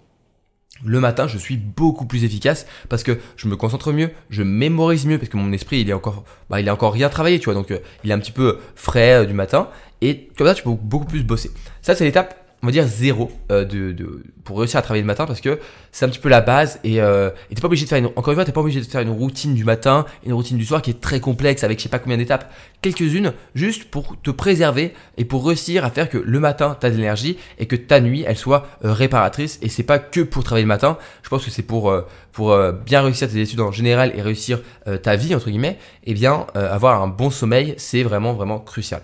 le 0.84 1.00
matin, 1.00 1.28
je 1.28 1.38
suis 1.38 1.58
beaucoup 1.58 2.06
plus 2.06 2.24
efficace 2.24 2.66
parce 2.88 3.04
que 3.04 3.20
je 3.36 3.48
me 3.48 3.56
concentre 3.56 3.92
mieux, 3.92 4.12
je 4.30 4.44
mémorise 4.44 5.06
mieux 5.06 5.18
parce 5.18 5.30
que 5.30 5.38
mon 5.38 5.52
esprit, 5.52 5.82
il 5.82 5.90
est 5.90 5.94
encore, 5.94 6.24
bah, 6.50 6.62
il 6.62 6.68
est 6.68 6.72
encore 6.72 6.94
rien 6.94 7.10
travaillé, 7.10 7.40
tu 7.40 7.46
vois. 7.46 7.54
Donc, 7.54 7.72
euh, 7.72 7.80
il 8.04 8.12
est 8.12 8.14
un 8.14 8.20
petit 8.20 8.32
peu 8.32 8.60
frais 8.76 9.24
euh, 9.24 9.26
du 9.26 9.34
matin 9.34 9.70
et 10.02 10.30
comme 10.38 10.48
ça, 10.48 10.56
tu 10.56 10.64
peux 10.64 10.72
beaucoup 10.72 11.06
plus 11.06 11.24
bosser. 11.24 11.52
Ça, 11.82 11.96
c'est 11.96 12.06
l'étape 12.06 12.49
on 12.62 12.68
va 12.68 12.72
dire 12.72 12.86
zéro 12.88 13.32
euh, 13.52 13.64
de, 13.64 14.24
pour 14.44 14.60
réussir 14.60 14.80
à 14.80 14.82
travailler 14.82 15.02
le 15.02 15.08
matin 15.08 15.26
parce 15.26 15.42
que 15.42 15.60
c'est 15.92 16.06
un 16.06 16.10
petit 16.10 16.20
peu 16.20 16.30
la 16.30 16.42
base 16.42 16.80
et 16.84 17.02
euh, 17.02 17.30
t'es 17.54 17.62
pas 17.62 17.68
obligé 17.68 17.86
de 17.86 17.90
faire 17.90 17.98
une, 17.98 18.08
encore 18.08 18.30
une 18.30 18.36
fois 18.36 18.46
t'es 18.46 18.52
pas 18.52 18.62
obligé 18.62 18.82
de 18.82 18.86
faire 18.86 19.02
une 19.02 19.10
routine 19.10 19.54
du 19.54 19.64
matin 19.64 20.06
une 20.26 20.34
routine 20.34 20.58
du 20.58 20.66
soir 20.66 20.82
qui 20.82 20.92
est 20.92 21.00
très 21.00 21.20
complexe 21.20 21.64
avec 21.64 21.80
je 21.80 21.84
sais 21.84 21.90
pas 21.90 22.00
combien 22.00 22.18
d'étapes. 22.18 22.52
Quelques-unes 22.82 23.34
juste 23.56 23.86
pour 23.86 24.20
te 24.22 24.32
préserver 24.32 24.94
et 25.18 25.26
pour 25.26 25.46
réussir 25.46 25.86
à 25.86 25.90
faire 25.90 26.10
que 26.10 26.18
le 26.18 26.40
matin 26.40 26.76
t'as 26.80 26.90
de 26.90 26.96
l'énergie 26.96 27.38
et 27.60 27.66
que 27.66 27.76
ta 27.76 28.02
nuit 28.02 28.26
elle 28.28 28.38
soit 28.38 28.68
euh, 28.84 28.94
réparatrice 28.94 29.60
et 29.62 29.70
c'est 29.70 29.84
pas 29.84 30.00
que 30.00 30.22
pour 30.22 30.44
travailler 30.44 30.66
le 30.66 30.70
matin. 30.70 30.98
Je 31.24 31.30
pense 31.30 31.46
que 31.46 31.52
c'est 31.52 31.64
pour 31.64 31.90
euh, 31.90 32.02
pour 32.34 32.56
bien 32.86 33.02
réussir 33.02 33.30
tes 33.30 33.42
études 33.42 33.60
en 33.60 33.72
général 33.72 34.14
et 34.16 34.22
réussir 34.22 34.62
ta 35.04 35.16
vie 35.18 35.36
entre 35.36 35.50
guillemets 35.50 35.78
et 36.06 36.12
eh 36.12 36.14
bien 36.14 36.46
avoir 36.54 37.02
un 37.02 37.08
bon 37.08 37.30
sommeil 37.32 37.74
c'est 37.78 38.04
vraiment 38.04 38.34
vraiment 38.34 38.60
crucial. 38.60 39.02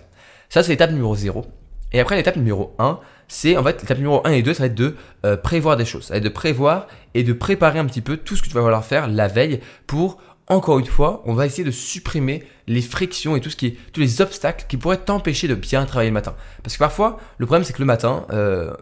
Ça 0.48 0.62
c'est 0.62 0.70
l'étape 0.70 0.90
numéro 0.90 1.14
0 1.14 1.44
et 1.92 2.00
après 2.00 2.16
l'étape 2.16 2.36
numéro 2.36 2.74
1 2.78 2.98
c'est 3.28 3.56
en 3.56 3.64
fait 3.64 3.80
l'étape 3.80 3.98
numéro 3.98 4.20
1 4.24 4.30
et 4.32 4.42
2, 4.42 4.54
ça 4.54 4.62
va 4.62 4.66
être 4.66 4.74
de 4.74 4.96
euh, 5.24 5.36
prévoir 5.36 5.76
des 5.76 5.84
choses. 5.84 6.04
Ça 6.04 6.14
va 6.14 6.18
être 6.18 6.24
de 6.24 6.28
prévoir 6.28 6.86
et 7.14 7.24
de 7.24 7.32
préparer 7.32 7.78
un 7.78 7.86
petit 7.86 8.00
peu 8.00 8.16
tout 8.16 8.36
ce 8.36 8.42
que 8.42 8.48
tu 8.48 8.54
vas 8.54 8.60
vouloir 8.60 8.84
faire 8.84 9.08
la 9.08 9.28
veille 9.28 9.60
pour, 9.86 10.18
encore 10.46 10.78
une 10.78 10.86
fois, 10.86 11.22
on 11.26 11.34
va 11.34 11.46
essayer 11.46 11.64
de 11.64 11.70
supprimer 11.70 12.44
les 12.66 12.82
frictions 12.82 13.36
et 13.36 13.40
tout 13.40 13.50
ce 13.50 13.56
qui 13.56 13.66
est, 13.66 13.76
tous 13.92 14.00
les 14.00 14.20
obstacles 14.20 14.66
qui 14.68 14.76
pourraient 14.76 14.98
t'empêcher 14.98 15.48
de 15.48 15.54
bien 15.54 15.84
travailler 15.86 16.10
le 16.10 16.14
matin. 16.14 16.34
Parce 16.62 16.74
que 16.74 16.78
parfois, 16.78 17.18
le 17.38 17.46
problème 17.46 17.64
c'est 17.64 17.72
que 17.72 17.82
le 17.82 17.86
matin, 17.86 18.26
euh, 18.30 18.72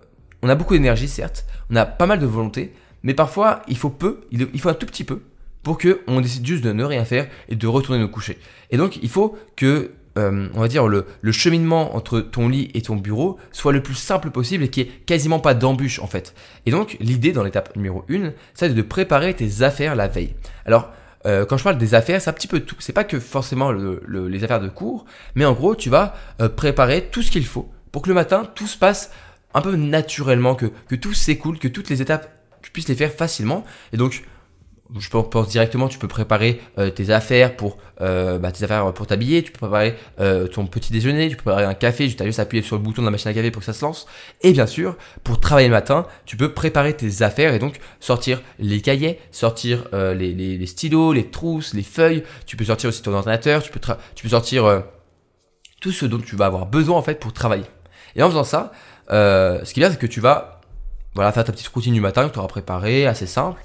on 0.43 0.49
a 0.49 0.55
beaucoup 0.55 0.75
d'énergie 0.75 1.09
certes, 1.09 1.47
on 1.71 1.77
a 1.77 1.87
pas 1.87 2.07
mal 2.07 2.19
de 2.19 2.27
volonté, 2.27 2.75
mais 3.03 3.15
parfois 3.15 3.63
il 3.69 3.77
faut 3.77 3.91
peu, 3.91 4.21
il 4.31 4.61
faut 4.61 4.69
un 4.69 4.75
tout 4.75 4.87
petit 4.87 5.05
peu 5.05 5.23
pour 5.63 5.79
que 5.79 6.03
on 6.07 6.21
décide 6.21 6.47
juste 6.47 6.63
de 6.63 6.73
ne 6.73 6.85
rien 6.85 7.05
faire 7.05 7.27
et 7.49 7.57
de 7.57 7.67
retourner 7.67 8.01
nous 8.01 8.09
coucher. 8.09 8.39
Et 8.71 8.77
donc 8.77 8.99
il 9.03 9.09
faut 9.09 9.37
que 9.57 9.93
euh, 10.17 10.49
on 10.55 10.61
va 10.61 10.69
dire, 10.69 10.87
le, 10.87 11.07
cheminement 11.33 11.97
entre 11.97 12.21
ton 12.21 12.49
lit 12.49 12.71
et 12.75 12.83
ton 12.83 12.97
bureau 12.97 13.39
soit 13.51 13.73
le 13.73 13.83
plus 13.83 13.95
simple 13.95 14.31
possible 14.31 14.65
et 14.65 14.69
qu'il 14.69 14.85
n'y 14.85 14.91
ait 14.91 14.95
quasiment 15.07 15.41
pas 15.41 15.55
d'embûche 15.55 15.99
en 15.99 16.07
fait. 16.07 16.35
Et 16.67 16.71
donc, 16.71 16.97
l'idée 17.01 17.33
dans 17.33 17.43
l'étape 17.43 17.75
numéro 17.77 18.05
1, 18.11 18.33
c'est 18.55 18.73
de 18.73 18.83
préparer 18.83 19.35
tes 19.35 19.63
affaires 19.63 19.97
la 19.97 20.09
veille. 20.09 20.35
Alors, 20.67 20.91
euh, 21.27 21.45
quand 21.47 21.57
je 21.57 21.65
parle 21.65 21.79
des 21.79 21.95
affaires, 21.95 22.21
c'est 22.21 22.31
un 22.31 22.35
petit 22.35 22.47
peu 22.47 22.61
tout. 22.61 22.77
C'est 22.79 22.93
pas 22.93 23.05
que 23.05 23.19
forcément 23.19 23.73
les 23.73 24.45
affaires 24.45 24.61
de 24.61 24.69
cours, 24.69 25.05
mais 25.35 25.45
en 25.45 25.53
gros, 25.53 25.75
tu 25.75 25.91
vas 25.91 26.15
euh, 26.41 26.49
préparer 26.49 27.09
tout 27.11 27.23
ce 27.23 27.31
qu'il 27.31 27.47
faut 27.47 27.71
pour 27.95 28.03
que 28.03 28.09
le 28.09 28.15
matin, 28.15 28.51
tout 28.57 28.67
se 28.67 28.77
passe 28.77 29.13
un 29.55 29.61
peu 29.61 29.77
naturellement, 29.77 30.57
que, 30.57 30.67
que 30.89 30.97
tout 30.97 31.15
s'écoule, 31.15 31.61
que 31.61 31.69
toutes 31.69 31.89
les 31.89 32.03
étapes, 32.03 32.29
tu 32.61 32.73
puisses 32.73 32.89
les 32.89 32.97
faire 32.97 33.13
facilement. 33.13 33.65
Et 33.93 33.97
donc, 33.97 34.25
je 34.97 35.09
pense 35.09 35.49
directement, 35.49 35.89
tu 35.89 35.99
peux 35.99 36.09
préparer 36.09 36.61
euh, 36.79 36.91
tes 36.91 37.11
affaires 37.11 37.57
pour 37.57 37.79
euh, 38.01 38.39
bah, 38.39 38.53
tes 38.53 38.65
affaires 38.65 38.93
pour 38.93 39.07
t'habiller, 39.07 39.43
tu 39.43 39.51
peux 39.51 39.59
préparer 39.59 39.97
euh, 40.21 40.47
ton 40.47 40.67
petit 40.67 40.93
déjeuner, 40.93 41.29
tu 41.29 41.37
peux 41.37 41.43
préparer 41.43 41.65
un 41.65 41.75
café, 41.75 42.09
tu 42.09 42.23
as 42.23 42.27
juste 42.27 42.39
appuyer 42.39 42.63
sur 42.63 42.77
le 42.77 42.83
bouton 42.83 43.03
de 43.03 43.07
la 43.07 43.11
machine 43.11 43.29
à 43.29 43.35
café 43.35 43.51
pour 43.51 43.61
que 43.61 43.67
ça 43.67 43.73
se 43.73 43.85
lance. 43.85 44.07
Et 44.43 44.53
bien 44.53 44.67
sûr, 44.67 44.97
pour 45.25 45.41
travailler 45.41 45.69
le 45.69 45.75
matin, 45.75 46.07
tu 46.27 46.37
peux 46.37 46.53
préparer 46.53 46.95
tes 46.95 47.23
affaires 47.23 47.55
et 47.55 47.59
donc 47.59 47.81
sortir 47.99 48.41
les 48.59 48.81
cahiers, 48.81 49.19
sortir 49.33 49.89
les, 49.93 50.33
les, 50.33 50.57
les, 50.57 50.67
stylos, 50.67 51.13
les 51.13 51.31
trousses, 51.31 51.75
les 51.75 51.83
feuilles. 51.83 52.23
Tu 52.47 52.57
peux 52.57 52.65
sortir 52.65 52.89
aussi 52.89 53.03
ton 53.03 53.15
ordinateur, 53.15 53.63
tu 53.63 53.73
peux, 53.73 53.81
tu 54.15 54.23
peux 54.23 54.29
sortir 54.31 54.85
tout 55.81 55.93
ce 55.93 56.07
dont 56.07 56.19
tu 56.19 56.37
vas 56.37 56.47
avoir 56.47 56.67
besoin 56.67 56.97
en 56.97 57.03
fait 57.03 57.19
pour 57.19 57.33
travailler. 57.33 57.65
Et 58.17 58.23
en 58.23 58.29
faisant 58.29 58.45
ça, 58.45 58.73
ce 59.09 59.73
qui 59.73 59.81
est 59.81 59.83
bien, 59.83 59.91
c'est 59.91 59.99
que 59.99 60.07
tu 60.07 60.21
vas 60.21 60.61
voilà, 61.15 61.31
faire 61.33 61.45
ta 61.45 61.53
petite 61.53 61.69
routine 61.69 61.95
du 61.95 62.01
matin 62.01 62.29
que 62.29 62.33
tu 62.33 62.39
auras 62.39 62.49
préparée, 62.49 63.07
assez 63.07 63.27
simple. 63.27 63.61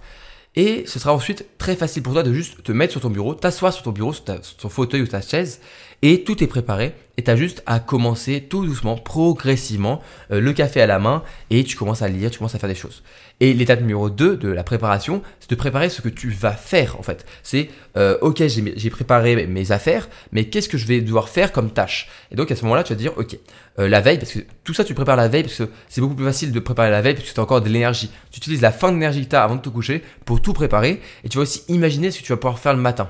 Et 0.56 0.84
ce 0.88 1.00
sera 1.00 1.14
ensuite 1.14 1.46
très 1.58 1.76
facile 1.76 2.04
pour 2.04 2.14
toi 2.14 2.24
de 2.24 2.34
juste 2.34 2.64
te 2.64 2.72
mettre 2.72 2.92
sur 2.92 3.02
ton 3.02 3.10
bureau, 3.10 3.36
t'asseoir 3.36 3.72
sur 3.72 3.84
ton 3.84 3.92
bureau, 3.92 4.14
sur, 4.14 4.24
ton 4.24 4.70
fauteuil 4.70 5.02
ou 5.02 5.08
ta 5.08 5.22
chaise, 5.22 5.62
et 6.02 6.24
tout 6.24 6.44
est 6.44 6.48
préparé. 6.48 6.94
Et 7.20 7.22
tu 7.22 7.32
as 7.32 7.36
juste 7.36 7.64
à 7.66 7.82
commencer 7.82 8.48
tout 8.50 8.66
doucement, 8.66 8.96
progressivement, 8.96 10.00
euh, 10.32 10.40
le 10.40 10.54
café 10.54 10.80
à 10.80 10.88
la 10.88 11.00
main, 11.00 11.22
et 11.50 11.66
tu 11.66 11.76
commences 11.76 12.02
à 12.02 12.08
lire, 12.08 12.32
tu 12.32 12.38
commences 12.38 12.56
à 12.56 12.60
faire 12.60 12.70
des 12.70 12.76
choses. 12.76 13.04
Et 13.42 13.54
l'étape 13.54 13.82
numéro 13.82 14.10
2 14.10 14.38
de 14.38 14.48
la 14.48 14.64
préparation, 14.64 15.22
c'est 15.42 15.50
de 15.50 15.56
préparer 15.56 15.90
ce 15.90 16.02
que 16.02 16.08
tu 16.08 16.30
vas 16.30 16.54
faire 16.54 16.98
en 16.98 17.04
fait. 17.04 17.26
C'est, 17.44 17.72
euh, 17.98 18.18
ok, 18.22 18.42
j'ai 18.48 18.90
préparé 18.90 19.48
mes 19.48 19.74
affaires, 19.74 20.08
mais 20.32 20.46
qu'est-ce 20.46 20.70
que 20.70 20.78
je 20.78 20.88
vais 20.88 21.02
devoir 21.02 21.28
faire 21.28 21.52
comme 21.52 21.72
tâche? 21.72 22.08
Et 22.32 22.38
donc 22.38 22.52
à 22.52 22.56
ce 22.56 22.64
moment-là, 22.64 22.84
tu 22.84 22.94
vas 22.94 22.96
te 22.96 23.02
dire, 23.02 23.18
ok, 23.18 23.38
euh, 23.80 23.90
la 23.90 24.00
veille, 24.00 24.18
parce 24.18 24.32
que 24.32 24.40
tout 24.64 24.74
ça 24.74 24.86
tu 24.86 24.94
prépares 24.94 25.18
la 25.18 25.28
veille, 25.28 25.44
parce 25.44 25.58
que 25.58 25.68
c'est 25.90 26.00
beaucoup 26.00 26.16
plus 26.16 26.26
facile 26.26 26.54
de 26.54 26.60
préparer 26.62 26.90
la 26.90 27.02
veille, 27.02 27.16
parce 27.16 27.28
que 27.28 27.34
tu 27.34 27.40
as 27.42 27.44
encore 27.44 27.60
de 27.60 27.68
l'énergie. 27.68 28.10
Tu 28.32 28.38
utilises 28.38 28.62
la 28.62 28.72
fin 28.72 28.94
d'énergie 28.94 29.26
que 29.26 29.32
tu 29.32 29.36
as 29.36 29.44
avant 29.44 29.58
de 29.58 29.62
te 29.62 29.68
coucher 29.68 30.04
pour 30.24 30.42
tout 30.42 30.54
préparer, 30.54 31.02
et 31.26 31.28
tu 31.28 31.38
vas 31.38 31.42
aussi 31.42 31.64
imaginer 31.68 32.12
ce 32.12 32.20
que 32.22 32.24
tu 32.24 32.32
vas 32.32 32.38
pouvoir 32.38 32.60
faire 32.60 32.74
le 32.74 32.82
matin. 32.82 33.10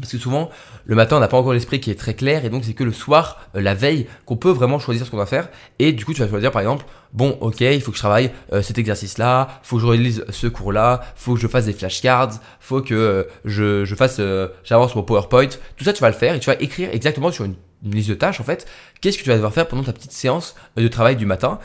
Parce 0.00 0.10
que 0.10 0.16
souvent, 0.16 0.48
le 0.86 0.94
matin, 0.94 1.18
on 1.18 1.20
n'a 1.20 1.28
pas 1.28 1.36
encore 1.36 1.52
l'esprit 1.52 1.78
qui 1.78 1.90
est 1.90 1.98
très 1.98 2.14
clair, 2.14 2.46
et 2.46 2.48
donc 2.48 2.64
c'est 2.64 2.72
que 2.72 2.82
le 2.82 2.92
soir, 2.92 3.40
euh, 3.54 3.60
la 3.60 3.74
veille, 3.74 4.06
qu'on 4.24 4.38
peut 4.38 4.50
vraiment 4.50 4.78
choisir 4.78 5.04
ce 5.04 5.10
qu'on 5.10 5.18
va 5.18 5.26
faire. 5.26 5.50
Et 5.78 5.92
du 5.92 6.06
coup, 6.06 6.14
tu 6.14 6.22
vas 6.22 6.28
choisir 6.28 6.50
par 6.50 6.62
exemple, 6.62 6.86
bon, 7.12 7.36
ok, 7.42 7.60
il 7.60 7.80
faut 7.82 7.90
que 7.90 7.98
je 7.98 8.02
travaille 8.02 8.30
euh, 8.54 8.62
cet 8.62 8.78
exercice-là, 8.78 9.60
faut 9.62 9.76
que 9.76 9.82
je 9.82 9.86
relise 9.86 10.24
ce 10.30 10.46
cours-là, 10.46 11.02
faut 11.14 11.34
que 11.34 11.40
je 11.40 11.46
fasse 11.46 11.66
des 11.66 11.74
flashcards, 11.74 12.40
faut 12.58 12.80
que 12.80 12.94
euh, 12.94 13.24
je, 13.44 13.94
fasse, 13.94 14.18
j'avance 14.64 14.94
mon 14.94 15.02
PowerPoint. 15.02 15.48
Tout 15.76 15.84
ça, 15.84 15.92
tu 15.92 16.00
vas 16.00 16.08
le 16.08 16.16
faire 16.16 16.34
et 16.34 16.40
tu 16.40 16.48
vas 16.48 16.56
écrire 16.58 16.88
exactement 16.90 17.30
sur 17.30 17.44
une, 17.44 17.56
liste 17.84 18.08
de 18.08 18.14
tâches 18.14 18.40
en 18.40 18.44
fait. 18.44 18.66
Qu'est-ce 19.00 19.18
que 19.18 19.24
tu 19.24 19.28
vas 19.28 19.34
devoir 19.34 19.52
faire 19.52 19.66
pendant 19.66 19.82
ta 19.82 19.92
petite 19.92 20.12
séance 20.12 20.54
de 20.76 20.86
travail 20.88 21.16
du 21.16 21.26
matin 21.26 21.58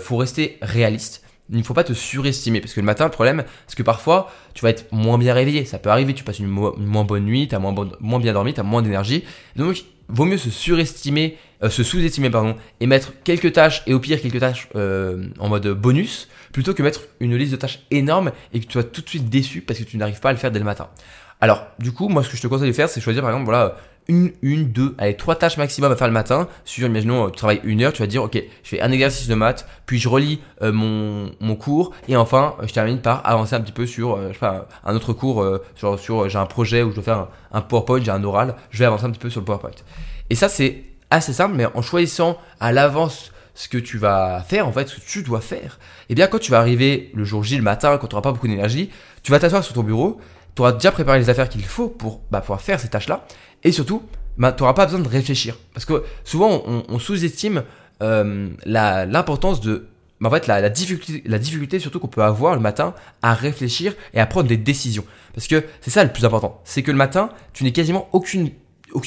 Faut 0.00 0.16
rester 0.16 0.56
réaliste 0.62 1.22
il 1.50 1.58
ne 1.58 1.62
faut 1.62 1.74
pas 1.74 1.84
te 1.84 1.92
surestimer 1.92 2.60
parce 2.60 2.72
que 2.72 2.80
le 2.80 2.86
matin, 2.86 3.04
le 3.04 3.10
problème, 3.10 3.44
c'est 3.66 3.76
que 3.76 3.82
parfois, 3.82 4.30
tu 4.54 4.62
vas 4.62 4.70
être 4.70 4.86
moins 4.92 5.18
bien 5.18 5.34
réveillé. 5.34 5.64
Ça 5.64 5.78
peut 5.78 5.90
arriver, 5.90 6.14
tu 6.14 6.24
passes 6.24 6.38
une, 6.38 6.48
moins 6.48 7.04
bonne 7.04 7.24
nuit, 7.24 7.48
tu 7.48 7.56
moins 7.58 8.18
bien 8.18 8.32
dormi, 8.32 8.54
tu 8.54 8.60
as 8.60 8.64
moins 8.64 8.82
d'énergie. 8.82 9.24
Donc, 9.56 9.84
vaut 10.08 10.24
mieux 10.24 10.38
se 10.38 10.50
surestimer, 10.50 11.38
euh, 11.62 11.70
se 11.70 11.82
sous-estimer, 11.82 12.30
pardon, 12.30 12.56
et 12.80 12.86
mettre 12.86 13.12
quelques 13.24 13.52
tâches, 13.52 13.82
et 13.86 13.94
au 13.94 14.00
pire 14.00 14.20
quelques 14.20 14.40
tâches 14.40 14.68
euh, 14.76 15.28
en 15.38 15.48
mode 15.48 15.66
bonus, 15.68 16.28
plutôt 16.52 16.74
que 16.74 16.82
mettre 16.82 17.00
une 17.20 17.36
liste 17.36 17.52
de 17.52 17.56
tâches 17.56 17.80
énorme 17.90 18.32
et 18.52 18.60
que 18.60 18.66
tu 18.66 18.72
sois 18.72 18.84
tout 18.84 19.00
de 19.00 19.08
suite 19.08 19.28
déçu 19.28 19.62
parce 19.62 19.78
que 19.78 19.84
tu 19.84 19.96
n'arrives 19.96 20.20
pas 20.20 20.30
à 20.30 20.32
le 20.32 20.38
faire 20.38 20.50
dès 20.50 20.58
le 20.58 20.64
matin. 20.64 20.88
Alors, 21.40 21.66
du 21.78 21.92
coup, 21.92 22.08
moi, 22.08 22.22
ce 22.22 22.28
que 22.28 22.36
je 22.36 22.42
te 22.42 22.46
conseille 22.46 22.68
de 22.68 22.72
faire, 22.72 22.88
c'est 22.88 23.00
choisir, 23.00 23.22
par 23.22 23.30
exemple, 23.30 23.46
voilà, 23.46 23.76
une, 24.08 24.32
une, 24.42 24.72
deux, 24.72 24.94
allez, 24.98 25.16
trois 25.16 25.36
tâches 25.36 25.56
maximum 25.56 25.92
à 25.92 25.96
faire 25.96 26.06
le 26.06 26.12
matin. 26.12 26.48
Sur, 26.64 26.86
imaginons, 26.86 27.30
tu 27.30 27.36
travailles 27.36 27.60
une 27.64 27.82
heure, 27.82 27.92
tu 27.92 28.02
vas 28.02 28.06
dire, 28.06 28.22
ok, 28.22 28.42
je 28.62 28.68
fais 28.68 28.80
un 28.80 28.90
exercice 28.92 29.28
de 29.28 29.34
maths, 29.34 29.66
puis 29.86 29.98
je 29.98 30.08
relis 30.08 30.40
euh, 30.62 30.72
mon, 30.72 31.30
mon 31.40 31.56
cours, 31.56 31.92
et 32.08 32.16
enfin, 32.16 32.56
je 32.62 32.72
termine 32.72 33.00
par 33.00 33.26
avancer 33.26 33.54
un 33.54 33.60
petit 33.60 33.72
peu 33.72 33.86
sur, 33.86 34.18
un 34.84 34.94
autre 34.94 35.12
cours, 35.12 35.46
sur, 35.74 35.98
sur 35.98 36.28
j'ai 36.28 36.38
un 36.38 36.46
projet 36.46 36.82
où 36.82 36.90
je 36.90 36.96
dois 36.96 37.04
faire 37.04 37.18
un, 37.18 37.28
un 37.52 37.60
PowerPoint, 37.60 38.02
j'ai 38.02 38.10
un 38.10 38.24
oral, 38.24 38.54
je 38.70 38.78
vais 38.78 38.84
avancer 38.84 39.04
un 39.04 39.10
petit 39.10 39.20
peu 39.20 39.30
sur 39.30 39.40
le 39.40 39.46
PowerPoint. 39.46 39.70
Et 40.30 40.34
ça, 40.34 40.48
c'est 40.48 40.84
assez 41.10 41.32
simple, 41.32 41.54
mais 41.54 41.66
en 41.74 41.82
choisissant 41.82 42.38
à 42.58 42.72
l'avance 42.72 43.32
ce 43.54 43.68
que 43.68 43.78
tu 43.78 43.98
vas 43.98 44.42
faire, 44.48 44.66
en 44.66 44.72
fait, 44.72 44.88
ce 44.88 44.96
que 44.96 45.00
tu 45.06 45.22
dois 45.22 45.40
faire, 45.40 45.78
et 46.08 46.12
eh 46.12 46.14
bien 46.14 46.26
quand 46.26 46.38
tu 46.38 46.50
vas 46.50 46.58
arriver 46.58 47.10
le 47.14 47.24
jour 47.24 47.44
J, 47.44 47.56
le 47.56 47.62
matin, 47.62 47.98
quand 47.98 48.06
tu 48.06 48.14
n'auras 48.14 48.22
pas 48.22 48.32
beaucoup 48.32 48.48
d'énergie, 48.48 48.90
tu 49.22 49.30
vas 49.30 49.38
t'asseoir 49.38 49.62
sur 49.62 49.74
ton 49.74 49.82
bureau, 49.82 50.20
tu 50.54 50.62
auras 50.62 50.72
déjà 50.72 50.92
préparé 50.92 51.18
les 51.18 51.30
affaires 51.30 51.48
qu'il 51.48 51.64
faut 51.64 51.88
pour 51.88 52.20
bah, 52.30 52.40
pouvoir 52.40 52.60
faire 52.60 52.78
ces 52.80 52.88
tâches-là, 52.88 53.26
et 53.64 53.72
surtout, 53.72 54.02
bah, 54.38 54.52
tu 54.52 54.62
n'auras 54.62 54.74
pas 54.74 54.86
besoin 54.86 55.00
de 55.00 55.08
réfléchir. 55.08 55.56
Parce 55.74 55.84
que 55.84 56.04
souvent, 56.24 56.62
on, 56.66 56.98
sous-estime 56.98 57.62
euh, 58.02 58.48
l'importance 58.64 59.60
de 59.60 59.86
en 60.24 60.30
fait, 60.30 60.46
la, 60.46 60.68
difficulté, 60.70 61.80
surtout 61.80 61.98
qu'on 61.98 62.08
peut 62.08 62.22
avoir 62.22 62.54
le 62.54 62.60
matin 62.60 62.94
à 63.22 63.34
réfléchir 63.34 63.94
et 64.14 64.20
à 64.20 64.26
prendre 64.26 64.48
des 64.48 64.56
décisions. 64.56 65.04
Parce 65.34 65.48
que 65.48 65.64
c'est 65.80 65.90
ça 65.90 66.04
le 66.04 66.12
plus 66.12 66.24
important. 66.24 66.60
C'est 66.64 66.82
que 66.82 66.92
le 66.92 66.96
matin, 66.96 67.30
tu 67.52 67.64
n'as 67.64 67.70
quasiment 67.70 68.08
aucune 68.12 68.52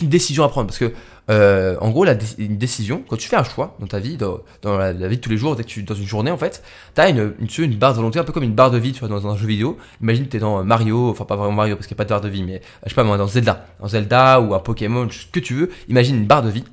décision 0.02 0.44
à 0.44 0.50
prendre 0.50 0.68
parce 0.68 0.80
que 0.80 0.92
euh, 1.32 1.76
en 1.82 1.90
gros 1.90 2.04
la 2.04 2.16
une 2.38 2.58
décision 2.58 3.04
quand 3.08 3.18
tu 3.18 3.28
fais 3.28 3.36
un 3.36 3.44
choix 3.44 3.76
dans 3.80 3.88
ta 3.88 3.98
vie 3.98 4.16
dans, 4.16 4.44
la, 4.64 4.94
vie 4.94 5.18
de 5.18 5.22
tous 5.22 5.32
les 5.32 5.38
jours 5.38 5.56
dès 5.56 5.64
que 5.64 5.70
tu 5.70 5.82
dans 5.82 5.96
une 5.96 6.06
journée 6.06 6.30
en 6.30 6.38
fait 6.38 6.62
tu 6.94 7.02
as 7.02 7.10
une, 7.10 7.34
une, 7.40 7.64
une 7.64 7.76
barre 7.78 7.94
de 7.94 7.98
volonté 7.98 8.20
un 8.20 8.24
peu 8.24 8.32
comme 8.32 8.44
une 8.44 8.54
barre 8.54 8.70
de 8.70 8.78
vie 8.78 8.92
tu 8.92 9.00
vois 9.00 9.10
dans 9.10 9.28
un 9.28 9.36
jeu 9.36 9.48
vidéo. 9.48 9.78
Imagine 10.02 10.28
tu 10.28 10.38
es 10.38 10.40
dans 10.40 10.64
Mario 10.64 11.10
enfin 11.10 11.26
pas 11.26 11.36
vraiment 11.36 11.54
Mario 11.54 11.76
parce 11.76 11.88
qu'il 11.88 11.96
n'y 11.96 11.98
a 11.98 12.02
pas 12.02 12.06
de 12.06 12.10
barre 12.10 12.22
de 12.22 12.30
vie 12.30 12.44
mais 12.44 12.62
je 12.84 12.90
sais 12.90 12.96
pas 12.96 13.04
moi 13.04 13.18
dans 13.18 13.28
Zelda. 13.28 13.66
Dans 13.80 13.88
Zelda 13.88 14.40
ou 14.40 14.54
un 14.54 14.60
Pokémon 14.60 15.08
ce 15.10 15.26
que 15.32 15.40
tu 15.40 15.56
veux 15.56 15.72
imagine 15.88 16.16
une 16.18 16.28
barre 16.28 16.44
de 16.44 16.50
vie. 16.50 16.64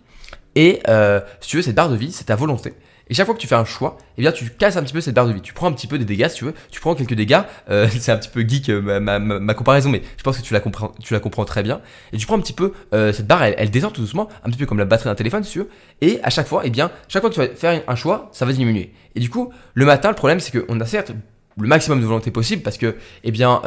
Et 0.54 0.80
euh, 0.86 1.20
si 1.40 1.48
tu 1.48 1.56
veux 1.56 1.62
cette 1.62 1.74
barre 1.76 1.88
de 1.88 1.96
vie 1.96 2.12
c'est 2.12 2.24
ta 2.24 2.36
volonté 2.36 2.74
et 3.08 3.14
chaque 3.14 3.26
fois 3.26 3.34
que 3.34 3.40
tu 3.40 3.46
fais 3.46 3.54
un 3.54 3.64
choix, 3.64 3.98
eh 4.16 4.22
bien 4.22 4.32
tu 4.32 4.48
casses 4.50 4.76
un 4.76 4.82
petit 4.82 4.92
peu 4.92 5.00
cette 5.00 5.14
barre 5.14 5.26
de 5.26 5.32
vie. 5.32 5.40
Tu 5.40 5.52
prends 5.52 5.66
un 5.66 5.72
petit 5.72 5.86
peu 5.86 5.98
des 5.98 6.04
dégâts 6.04 6.28
si 6.28 6.36
tu 6.36 6.44
veux. 6.44 6.54
Tu 6.70 6.80
prends 6.80 6.94
quelques 6.94 7.14
dégâts. 7.14 7.42
Euh, 7.70 7.88
c'est 7.98 8.12
un 8.12 8.16
petit 8.16 8.28
peu 8.28 8.46
geek 8.46 8.68
euh, 8.68 9.00
ma, 9.00 9.54
comparaison, 9.54 9.90
mais 9.90 10.02
je 10.16 10.22
pense 10.22 10.38
que 10.38 10.42
tu 10.42 10.54
la 10.54 10.60
comprends, 10.60 10.92
tu 11.00 11.12
la 11.12 11.20
comprends 11.20 11.44
très 11.44 11.62
bien. 11.62 11.80
Et 12.12 12.16
tu 12.16 12.26
prends 12.26 12.36
un 12.36 12.40
petit 12.40 12.52
peu 12.52 12.72
euh, 12.94 13.12
cette 13.12 13.26
barre, 13.26 13.42
elle, 13.42 13.70
descend 13.70 13.92
tout 13.92 14.00
doucement, 14.00 14.28
un 14.44 14.50
petit 14.50 14.58
peu 14.58 14.66
comme 14.66 14.78
la 14.78 14.84
batterie 14.84 15.08
d'un 15.08 15.14
téléphone 15.14 15.44
si 15.44 15.52
tu 15.52 15.58
veux. 15.60 15.68
Et 16.00 16.20
à 16.22 16.30
chaque 16.30 16.46
fois, 16.46 16.62
eh 16.64 16.70
bien 16.70 16.90
chaque 17.08 17.22
fois 17.22 17.30
que 17.30 17.34
tu 17.34 17.40
vas 17.40 17.48
faire 17.48 17.82
un 17.86 17.96
choix, 17.96 18.28
ça 18.32 18.44
va 18.44 18.52
diminuer. 18.52 18.92
Et 19.14 19.20
du 19.20 19.30
coup, 19.30 19.52
le 19.74 19.84
matin, 19.84 20.08
le 20.08 20.14
problème 20.14 20.40
c'est 20.40 20.58
qu'on 20.58 20.80
a 20.80 20.86
certes 20.86 21.12
le 21.58 21.68
maximum 21.68 22.00
de 22.00 22.06
volonté 22.06 22.30
possible 22.30 22.62
parce 22.62 22.78
que 22.78 22.96
eh 23.24 23.30
bien 23.30 23.60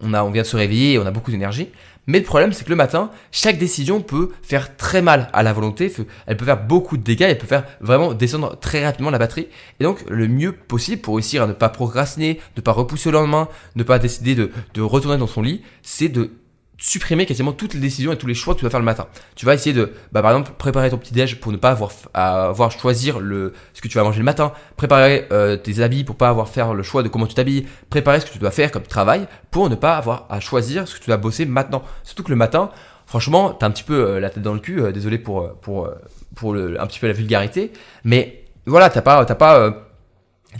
on 0.00 0.14
a 0.14 0.22
on 0.24 0.30
vient 0.30 0.42
de 0.42 0.46
se 0.46 0.56
réveiller 0.56 0.94
et 0.94 0.98
on 0.98 1.06
a 1.06 1.10
beaucoup 1.10 1.30
d'énergie 1.30 1.68
mais 2.08 2.18
le 2.18 2.24
problème, 2.24 2.54
c'est 2.54 2.64
que 2.64 2.70
le 2.70 2.76
matin, 2.76 3.10
chaque 3.30 3.58
décision 3.58 4.00
peut 4.00 4.30
faire 4.42 4.76
très 4.78 5.02
mal 5.02 5.28
à 5.34 5.42
la 5.42 5.52
volonté. 5.52 5.92
Elle 6.26 6.38
peut 6.38 6.46
faire 6.46 6.64
beaucoup 6.64 6.96
de 6.96 7.02
dégâts. 7.02 7.26
Elle 7.28 7.36
peut 7.36 7.46
faire 7.46 7.64
vraiment 7.82 8.14
descendre 8.14 8.58
très 8.58 8.82
rapidement 8.84 9.10
la 9.10 9.18
batterie. 9.18 9.48
Et 9.78 9.84
donc, 9.84 10.02
le 10.08 10.26
mieux 10.26 10.52
possible 10.52 11.02
pour 11.02 11.16
réussir 11.16 11.42
à 11.42 11.46
ne 11.46 11.52
pas 11.52 11.68
procrastiner, 11.68 12.40
ne 12.56 12.62
pas 12.62 12.72
repousser 12.72 13.10
le 13.10 13.18
lendemain, 13.18 13.48
ne 13.76 13.82
pas 13.82 13.98
décider 13.98 14.34
de, 14.34 14.50
de 14.72 14.80
retourner 14.80 15.18
dans 15.18 15.26
son 15.26 15.42
lit, 15.42 15.60
c'est 15.82 16.08
de 16.08 16.30
supprimer 16.78 17.26
quasiment 17.26 17.52
toutes 17.52 17.74
les 17.74 17.80
décisions 17.80 18.12
et 18.12 18.16
tous 18.16 18.28
les 18.28 18.34
choix 18.34 18.54
que 18.54 18.60
tu 18.60 18.64
vas 18.64 18.70
faire 18.70 18.80
le 18.80 18.86
matin. 18.86 19.08
Tu 19.34 19.44
vas 19.44 19.54
essayer 19.54 19.74
de, 19.74 19.92
bah, 20.12 20.22
par 20.22 20.30
exemple, 20.30 20.52
préparer 20.56 20.90
ton 20.90 20.96
petit 20.96 21.12
déj 21.12 21.40
pour 21.40 21.50
ne 21.50 21.56
pas 21.56 21.70
avoir 21.70 21.90
à 22.14 22.46
avoir 22.46 22.70
choisir 22.70 23.18
le 23.18 23.52
ce 23.74 23.82
que 23.82 23.88
tu 23.88 23.98
vas 23.98 24.04
manger 24.04 24.18
le 24.18 24.24
matin, 24.24 24.52
préparer 24.76 25.26
euh, 25.32 25.56
tes 25.56 25.80
habits 25.80 26.04
pour 26.04 26.16
pas 26.16 26.28
avoir 26.28 26.48
faire 26.48 26.74
le 26.74 26.82
choix 26.84 27.02
de 27.02 27.08
comment 27.08 27.26
tu 27.26 27.34
t'habilles, 27.34 27.66
préparer 27.90 28.20
ce 28.20 28.26
que 28.26 28.30
tu 28.30 28.38
dois 28.38 28.52
faire 28.52 28.70
comme 28.70 28.84
travail 28.84 29.26
pour 29.50 29.68
ne 29.68 29.74
pas 29.74 29.96
avoir 29.96 30.26
à 30.30 30.38
choisir 30.38 30.86
ce 30.86 30.94
que 30.94 31.00
tu 31.00 31.06
dois 31.06 31.16
bosser 31.16 31.46
maintenant. 31.46 31.82
Surtout 32.04 32.22
que 32.22 32.30
le 32.30 32.36
matin, 32.36 32.70
franchement, 33.06 33.52
t'as 33.52 33.66
un 33.66 33.70
petit 33.72 33.84
peu 33.84 33.94
euh, 33.94 34.20
la 34.20 34.30
tête 34.30 34.44
dans 34.44 34.54
le 34.54 34.60
cul. 34.60 34.80
Euh, 34.80 34.92
désolé 34.92 35.18
pour 35.18 35.54
pour 35.60 35.90
pour 36.36 36.54
le, 36.54 36.80
un 36.80 36.86
petit 36.86 37.00
peu 37.00 37.08
la 37.08 37.12
vulgarité, 37.12 37.72
mais 38.04 38.44
voilà, 38.66 38.88
t'as 38.88 39.02
pas 39.02 39.24
t'as 39.24 39.34
pas 39.34 39.87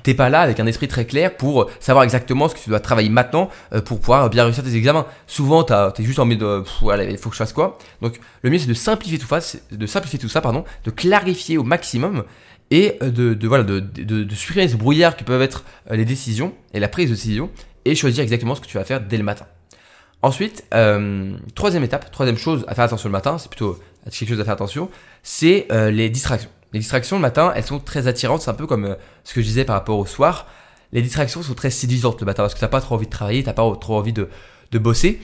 T'es 0.03 0.13
pas 0.13 0.29
là 0.29 0.43
avec 0.43 0.61
un 0.61 0.67
esprit 0.67 0.87
très 0.87 1.07
clair 1.07 1.35
pour 1.35 1.71
savoir 1.81 2.05
exactement 2.05 2.49
ce 2.49 2.55
que 2.55 2.61
tu 2.61 2.69
dois 2.69 2.79
travailler 2.79 3.09
maintenant 3.09 3.49
euh, 3.73 3.81
pour 3.81 4.01
pouvoir 4.01 4.29
bien 4.29 4.45
réussir 4.45 4.63
tes 4.63 4.75
examens. 4.75 5.07
Souvent, 5.27 5.65
t'es 5.65 6.03
juste 6.03 6.19
en 6.19 6.27
mode, 6.27 6.39
de 6.39 6.63
voilà, 6.83 7.05
il 7.05 7.17
faut 7.17 7.31
que 7.31 7.35
je 7.35 7.39
fasse 7.39 7.55
quoi? 7.55 7.79
Donc, 8.03 8.21
le 8.43 8.51
mieux 8.51 8.59
c'est 8.59 8.67
de 8.67 8.75
simplifier 8.75 9.19
tout 9.19 9.27
ça, 9.27 9.41
de 9.71 9.87
simplifier 9.87 10.19
tout 10.19 10.29
ça, 10.29 10.43
de 10.85 10.91
clarifier 10.91 11.57
au 11.57 11.63
maximum 11.63 12.25
et 12.71 12.99
euh, 13.03 13.35
de, 13.35 14.35
supprimer 14.35 14.69
ce 14.69 14.77
brouillard 14.77 15.17
qui 15.17 15.25
peuvent 15.25 15.41
être 15.41 15.65
euh, 15.91 15.97
les 15.97 16.05
décisions 16.05 16.53
et 16.75 16.81
la 16.81 16.89
prise 16.89 17.09
de 17.09 17.15
décision 17.15 17.51
et 17.87 17.95
choisir 17.95 18.23
exactement 18.23 18.55
ce 18.55 18.61
que 18.61 18.67
tu 18.67 18.77
vas 18.77 18.85
faire 18.85 19.01
dès 19.01 19.17
le 19.17 19.25
matin. 19.25 19.47
Ensuite, 20.21 20.65
troisième 21.55 21.85
étape, 21.85 22.11
troisième 22.11 22.37
chose 22.37 22.65
à 22.67 22.75
faire 22.75 22.85
attention 22.85 23.09
le 23.09 23.13
matin, 23.13 23.39
c'est 23.39 23.49
plutôt 23.49 23.79
quelque 24.11 24.29
chose 24.29 24.41
à 24.41 24.45
faire 24.45 24.55
attention, 24.55 24.91
c'est 25.23 25.69
les 25.71 26.11
distractions. 26.11 26.51
Les 26.73 26.81
distractions 26.81 27.17
le 27.17 27.23
matin, 27.23 27.53
elles 27.55 27.65
sont 27.65 27.79
très 27.79 28.07
attirantes. 28.07 28.43
C'est 28.43 28.51
un 28.51 28.55
peu 28.55 28.67
comme 28.67 28.85
euh, 28.85 28.95
ce 29.25 29.35
que 29.35 29.41
je 29.41 29.47
disais 29.47 29.65
par 29.65 29.77
rapport 29.77 29.99
au 29.99 30.07
soir. 30.07 30.47
Les 30.93 31.03
distractions 31.03 31.43
sont 31.43 31.55
très 31.55 31.71
séduisantes 31.71 32.21
le 32.21 32.27
matin 32.27 32.43
parce 32.43 32.55
que 32.55 32.61
t'as 32.61 32.69
pas 32.69 32.81
trop 32.81 32.95
envie 32.95 33.07
de 33.07 33.11
travailler, 33.11 33.43
t'as 33.43 33.53
pas 33.53 33.71
trop 33.77 33.97
envie 33.97 34.13
de, 34.13 34.29
de 34.71 34.79
bosser. 34.79 35.21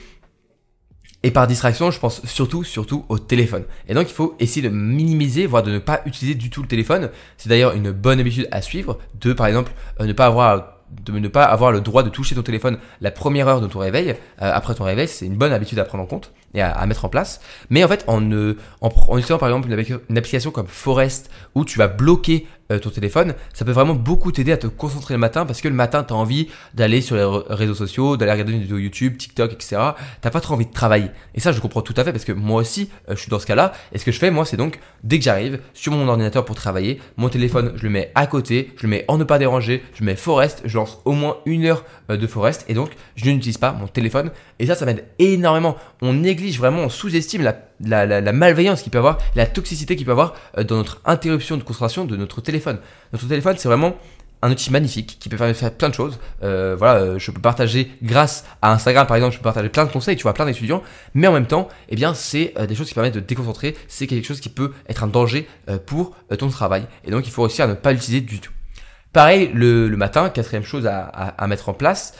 Et 1.23 1.31
par 1.31 1.47
distraction, 1.47 1.89
je 1.89 1.99
pense 1.99 2.23
surtout, 2.25 2.63
surtout 2.63 3.03
au 3.09 3.17
téléphone. 3.17 3.63
Et 3.87 3.95
donc, 3.95 4.07
il 4.07 4.13
faut 4.13 4.35
essayer 4.39 4.61
de 4.61 4.73
minimiser, 4.73 5.47
voire 5.47 5.63
de 5.63 5.71
ne 5.71 5.79
pas 5.79 6.01
utiliser 6.05 6.35
du 6.35 6.51
tout 6.51 6.61
le 6.61 6.67
téléphone. 6.67 7.09
C'est 7.37 7.49
d'ailleurs 7.49 7.73
une 7.73 7.91
bonne 7.91 8.19
habitude 8.19 8.47
à 8.51 8.61
suivre. 8.61 8.99
De, 9.19 9.33
par 9.33 9.47
exemple, 9.47 9.71
euh, 9.99 10.05
ne 10.05 10.13
pas 10.13 10.27
avoir 10.27 10.75
de 11.03 11.11
ne 11.13 11.27
pas 11.27 11.43
avoir 11.43 11.71
le 11.71 11.81
droit 11.81 12.03
de 12.03 12.09
toucher 12.09 12.35
ton 12.35 12.43
téléphone 12.43 12.77
la 13.01 13.09
première 13.09 13.47
heure 13.47 13.59
de 13.59 13.67
ton 13.67 13.79
réveil, 13.79 14.11
euh, 14.11 14.15
après 14.39 14.75
ton 14.75 14.83
réveil, 14.83 15.07
c'est 15.07 15.25
une 15.25 15.35
bonne 15.35 15.51
habitude 15.51 15.79
à 15.79 15.83
prendre 15.83 16.03
en 16.03 16.07
compte 16.07 16.31
à, 16.61 16.85
mettre 16.85 17.05
en 17.05 17.09
place. 17.09 17.41
Mais 17.69 17.83
en 17.83 17.87
fait, 17.87 18.03
en 18.07 18.21
utilisant 18.29 19.37
par 19.37 19.49
exemple 19.49 19.69
une, 20.09 20.17
application 20.17 20.51
comme 20.51 20.67
Forest 20.67 21.29
où 21.53 21.65
tu 21.65 21.77
vas 21.77 21.87
bloquer 21.87 22.47
euh, 22.71 22.79
ton 22.79 22.89
téléphone, 22.89 23.35
ça 23.53 23.63
peut 23.63 23.71
vraiment 23.71 23.93
beaucoup 23.93 24.31
t'aider 24.31 24.51
à 24.51 24.57
te 24.57 24.65
concentrer 24.65 25.13
le 25.13 25.19
matin 25.19 25.45
parce 25.45 25.61
que 25.61 25.67
le 25.67 25.75
matin, 25.75 26.03
tu 26.03 26.13
as 26.13 26.15
envie 26.15 26.47
d'aller 26.73 27.01
sur 27.01 27.15
les 27.15 27.55
réseaux 27.55 27.75
sociaux, 27.75 28.17
d'aller 28.17 28.31
regarder 28.31 28.53
une 28.53 28.61
vidéo 28.61 28.79
YouTube, 28.79 29.17
TikTok, 29.17 29.53
etc. 29.53 29.77
T'as 30.21 30.31
pas 30.31 30.41
trop 30.41 30.55
envie 30.55 30.65
de 30.65 30.73
travailler. 30.73 31.11
Et 31.35 31.39
ça, 31.39 31.51
je 31.51 31.59
comprends 31.59 31.83
tout 31.83 31.93
à 31.95 32.03
fait 32.03 32.11
parce 32.11 32.25
que 32.25 32.31
moi 32.31 32.61
aussi, 32.61 32.89
euh, 33.07 33.15
je 33.15 33.21
suis 33.21 33.29
dans 33.29 33.37
ce 33.37 33.45
cas-là. 33.45 33.73
Et 33.91 33.99
ce 33.99 34.05
que 34.05 34.11
je 34.11 34.17
fais, 34.17 34.31
moi, 34.31 34.45
c'est 34.45 34.57
donc, 34.57 34.79
dès 35.03 35.19
que 35.19 35.23
j'arrive 35.23 35.59
sur 35.75 35.91
mon 35.91 36.07
ordinateur 36.07 36.43
pour 36.43 36.55
travailler, 36.55 36.99
mon 37.17 37.29
téléphone, 37.29 37.73
je 37.75 37.83
le 37.83 37.89
mets 37.89 38.11
à 38.15 38.25
côté, 38.25 38.73
je 38.77 38.83
le 38.83 38.89
mets 38.89 39.05
en 39.07 39.19
ne 39.19 39.23
pas 39.23 39.37
déranger, 39.37 39.83
je 39.93 40.03
mets 40.03 40.15
Forest, 40.15 40.63
je 40.65 40.75
lance 40.75 40.97
au 41.05 41.11
moins 41.11 41.37
une 41.45 41.65
heure 41.65 41.85
euh, 42.09 42.17
de 42.17 42.25
Forest 42.25 42.65
et 42.67 42.73
donc, 42.73 42.89
je 43.15 43.29
n'utilise 43.29 43.59
pas 43.59 43.73
mon 43.73 43.85
téléphone. 43.85 44.31
Et 44.59 44.65
ça, 44.67 44.75
ça 44.75 44.85
m'aide 44.85 45.05
énormément. 45.19 45.75
On 46.01 46.13
néglige 46.13 46.57
vraiment, 46.57 46.81
on 46.81 46.89
sous-estime 46.89 47.41
la 47.41 47.55
la, 47.81 48.05
la, 48.05 48.31
malveillance 48.31 48.81
qu'il 48.81 48.91
peut 48.91 48.97
avoir, 48.97 49.17
la 49.35 49.45
toxicité 49.45 49.95
qu'il 49.95 50.05
peut 50.05 50.11
avoir 50.11 50.35
euh, 50.57 50.63
dans 50.63 50.77
notre 50.77 51.01
interruption 51.05 51.57
de 51.57 51.63
concentration 51.63 52.05
de 52.05 52.15
notre 52.15 52.41
téléphone. 52.41 52.79
Notre 53.13 53.27
téléphone, 53.27 53.55
c'est 53.57 53.67
vraiment 53.67 53.95
un 54.41 54.51
outil 54.51 54.71
magnifique 54.71 55.17
qui 55.19 55.29
peut 55.29 55.37
faire 55.37 55.71
plein 55.73 55.89
de 55.89 55.93
choses. 55.93 56.19
Euh, 56.43 56.75
voilà, 56.77 56.99
euh, 56.99 57.19
je 57.19 57.31
peux 57.31 57.41
partager 57.41 57.91
grâce 58.03 58.45
à 58.61 58.71
Instagram 58.71 59.07
par 59.07 59.15
exemple, 59.15 59.33
je 59.33 59.39
peux 59.39 59.43
partager 59.43 59.69
plein 59.69 59.85
de 59.85 59.91
conseils, 59.91 60.15
tu 60.15 60.23
vois, 60.23 60.33
plein 60.33 60.45
d'étudiants, 60.45 60.83
mais 61.13 61.27
en 61.27 61.31
même 61.31 61.47
temps, 61.47 61.67
eh 61.89 61.95
bien, 61.95 62.13
c'est 62.13 62.53
des 62.67 62.75
choses 62.75 62.87
qui 62.87 62.93
permettent 62.93 63.15
de 63.15 63.19
déconcentrer, 63.21 63.75
c'est 63.87 64.07
quelque 64.07 64.25
chose 64.25 64.39
qui 64.39 64.49
peut 64.49 64.71
être 64.87 65.03
un 65.03 65.07
danger 65.07 65.47
pour 65.85 66.15
ton 66.37 66.49
travail. 66.49 66.85
Et 67.05 67.11
donc, 67.11 67.25
il 67.27 67.31
faut 67.31 67.41
réussir 67.43 67.65
à 67.65 67.67
ne 67.67 67.73
pas 67.73 67.91
l'utiliser 67.91 68.21
du 68.21 68.39
tout. 68.39 68.51
Pareil, 69.13 69.49
le, 69.53 69.87
le, 69.87 69.97
matin, 69.97 70.29
quatrième 70.29 70.63
chose 70.63 70.85
à, 70.85 71.05
à, 71.05 71.27
à 71.43 71.47
mettre 71.47 71.69
en 71.69 71.73
place, 71.73 72.13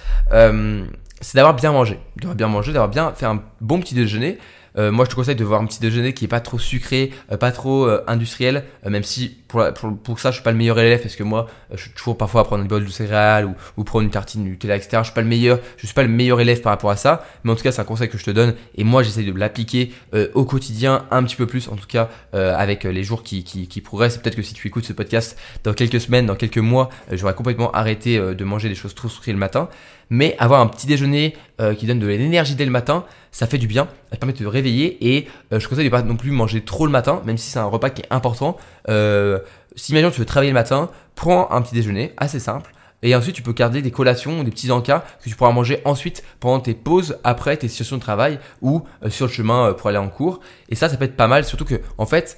c'est 1.26 1.38
d'avoir 1.38 1.56
bien 1.56 1.72
mangé. 1.72 1.98
D'avoir 2.18 2.36
bien 2.36 2.48
mangé, 2.48 2.72
d'avoir 2.72 2.88
bien 2.88 3.12
fait 3.16 3.26
un 3.26 3.42
bon 3.60 3.80
petit 3.80 3.96
déjeuner. 3.96 4.38
Euh, 4.78 4.92
moi, 4.92 5.06
je 5.06 5.10
te 5.10 5.16
conseille 5.16 5.36
de 5.36 5.44
voir 5.44 5.60
un 5.60 5.66
petit 5.66 5.80
déjeuner 5.80 6.14
qui 6.14 6.26
est 6.26 6.28
pas 6.28 6.40
trop 6.40 6.60
sucré, 6.60 7.12
euh, 7.32 7.38
pas 7.38 7.52
trop 7.52 7.88
euh, 7.88 8.04
industriel, 8.06 8.64
même 8.88 9.04
si 9.04 9.38
pour, 9.48 9.64
pour, 10.04 10.20
ça, 10.20 10.30
je 10.30 10.36
suis 10.36 10.44
pas 10.44 10.52
le 10.52 10.58
meilleur 10.58 10.78
élève 10.78 11.02
parce 11.02 11.16
que 11.16 11.24
moi, 11.24 11.48
je 11.74 11.82
suis 11.82 11.92
toujours 11.92 12.16
parfois 12.16 12.42
à 12.42 12.44
prendre 12.44 12.62
une 12.62 12.68
bol 12.68 12.86
de 12.86 12.90
céréales 12.92 13.46
ou, 13.46 13.56
ou 13.78 13.84
prendre 13.84 14.04
une 14.04 14.12
tartine 14.12 14.44
Nutella, 14.44 14.76
etc. 14.76 14.98
Je 15.00 15.06
suis 15.06 15.14
pas 15.14 15.22
le 15.22 15.28
meilleur, 15.28 15.60
je 15.78 15.88
suis 15.88 15.96
pas 15.96 16.04
le 16.04 16.10
meilleur 16.10 16.40
élève 16.42 16.62
par 16.62 16.72
rapport 16.72 16.92
à 16.92 16.96
ça, 16.96 17.26
mais 17.44 17.52
en 17.52 17.56
tout 17.56 17.64
cas, 17.64 17.72
c'est 17.72 17.82
un 17.82 17.86
conseil 17.86 18.10
que 18.10 18.20
je 18.20 18.26
te 18.26 18.32
donne 18.32 18.54
et 18.76 18.84
moi, 18.84 19.02
j'essaie 19.02 19.24
de 19.24 19.32
l'appliquer 19.32 19.94
au 20.34 20.46
quotidien 20.46 21.06
un 21.10 21.24
petit 21.24 21.38
peu 21.38 21.48
plus, 21.48 21.70
en 21.70 21.76
tout 21.76 21.88
cas, 21.88 22.10
avec 22.34 22.84
les 22.84 23.04
jours 23.04 23.24
qui, 23.24 23.44
qui, 23.44 23.68
qui 23.68 23.82
progressent. 23.82 24.18
Peut-être 24.18 24.36
que 24.36 24.42
si 24.42 24.54
tu 24.54 24.68
écoutes 24.68 24.86
ce 24.86 24.94
podcast 24.94 25.40
dans 25.64 25.74
quelques 25.74 26.02
semaines, 26.02 26.26
dans 26.26 26.36
quelques 26.36 26.58
mois, 26.58 26.90
j'aurais 27.12 27.34
complètement 27.34 27.72
arrêté 27.72 28.20
de 28.20 28.44
manger 28.44 28.68
des 28.68 28.76
choses 28.76 28.94
trop 28.94 29.08
sucrées 29.08 29.32
le 29.32 29.38
matin 29.38 29.70
mais 30.10 30.36
avoir 30.40 30.62
un 30.62 30.68
petit 30.68 30.88
déjeuner 30.88 31.36
euh, 31.62 31.74
qui 31.74 31.86
donne 31.86 32.00
de 32.00 32.08
l'énergie 32.08 32.56
dès 32.56 32.66
le 32.66 32.72
matin, 32.72 33.06
ça 33.36 33.48
fait 33.48 33.58
du 33.58 33.68
bien, 33.68 33.90
ça 34.12 34.18
permet 34.18 34.32
de 34.32 34.38
te 34.38 34.46
réveiller 34.46 35.14
et 35.14 35.28
euh, 35.52 35.60
je 35.60 35.68
conseille 35.68 35.84
de 35.84 35.90
pas 35.90 36.02
non 36.02 36.16
plus 36.16 36.32
manger 36.32 36.62
trop 36.62 36.86
le 36.86 36.92
matin, 36.94 37.22
même 37.26 37.38
si 37.38 37.50
c'est 37.50 37.60
un 37.60 37.66
repas 37.66 37.90
qui 37.90 38.02
est 38.02 38.08
important. 38.10 38.56
Euh, 38.88 39.40
si 39.76 39.92
imagine 39.92 40.10
tu 40.10 40.22
veux 40.22 40.26
travailler 40.26 40.52
le 40.52 40.56
matin, 40.56 40.90
prends 41.16 41.52
un 41.52 41.62
petit 41.62 41.76
déjeuner 41.76 42.14
assez 42.16 42.40
simple 42.40 42.72
Et 43.04 43.14
ensuite, 43.14 43.36
tu 43.36 43.42
peux 43.42 43.52
garder 43.52 43.82
des 43.82 43.92
collations, 43.92 44.44
des 44.44 44.52
petits 44.52 44.72
encas 44.72 45.04
que 45.22 45.30
tu 45.30 45.36
pourras 45.36 45.52
manger 45.52 45.82
ensuite 45.84 46.24
pendant 46.40 46.62
tes 46.62 46.74
pauses, 46.74 47.18
après 47.26 47.58
tes 47.58 47.68
sessions 47.68 47.98
de 47.98 48.02
travail 48.02 48.40
ou 48.62 48.84
euh, 49.04 49.10
sur 49.10 49.26
le 49.26 49.32
chemin 49.34 49.74
pour 49.74 49.90
aller 49.90 49.98
en 49.98 50.08
cours. 50.08 50.40
Et 50.70 50.76
ça, 50.76 50.88
ça 50.88 50.96
peut 50.96 51.04
être 51.04 51.18
pas 51.18 51.28
mal, 51.28 51.44
surtout 51.44 51.66
que, 51.66 51.82
en 51.98 52.06
fait, 52.06 52.38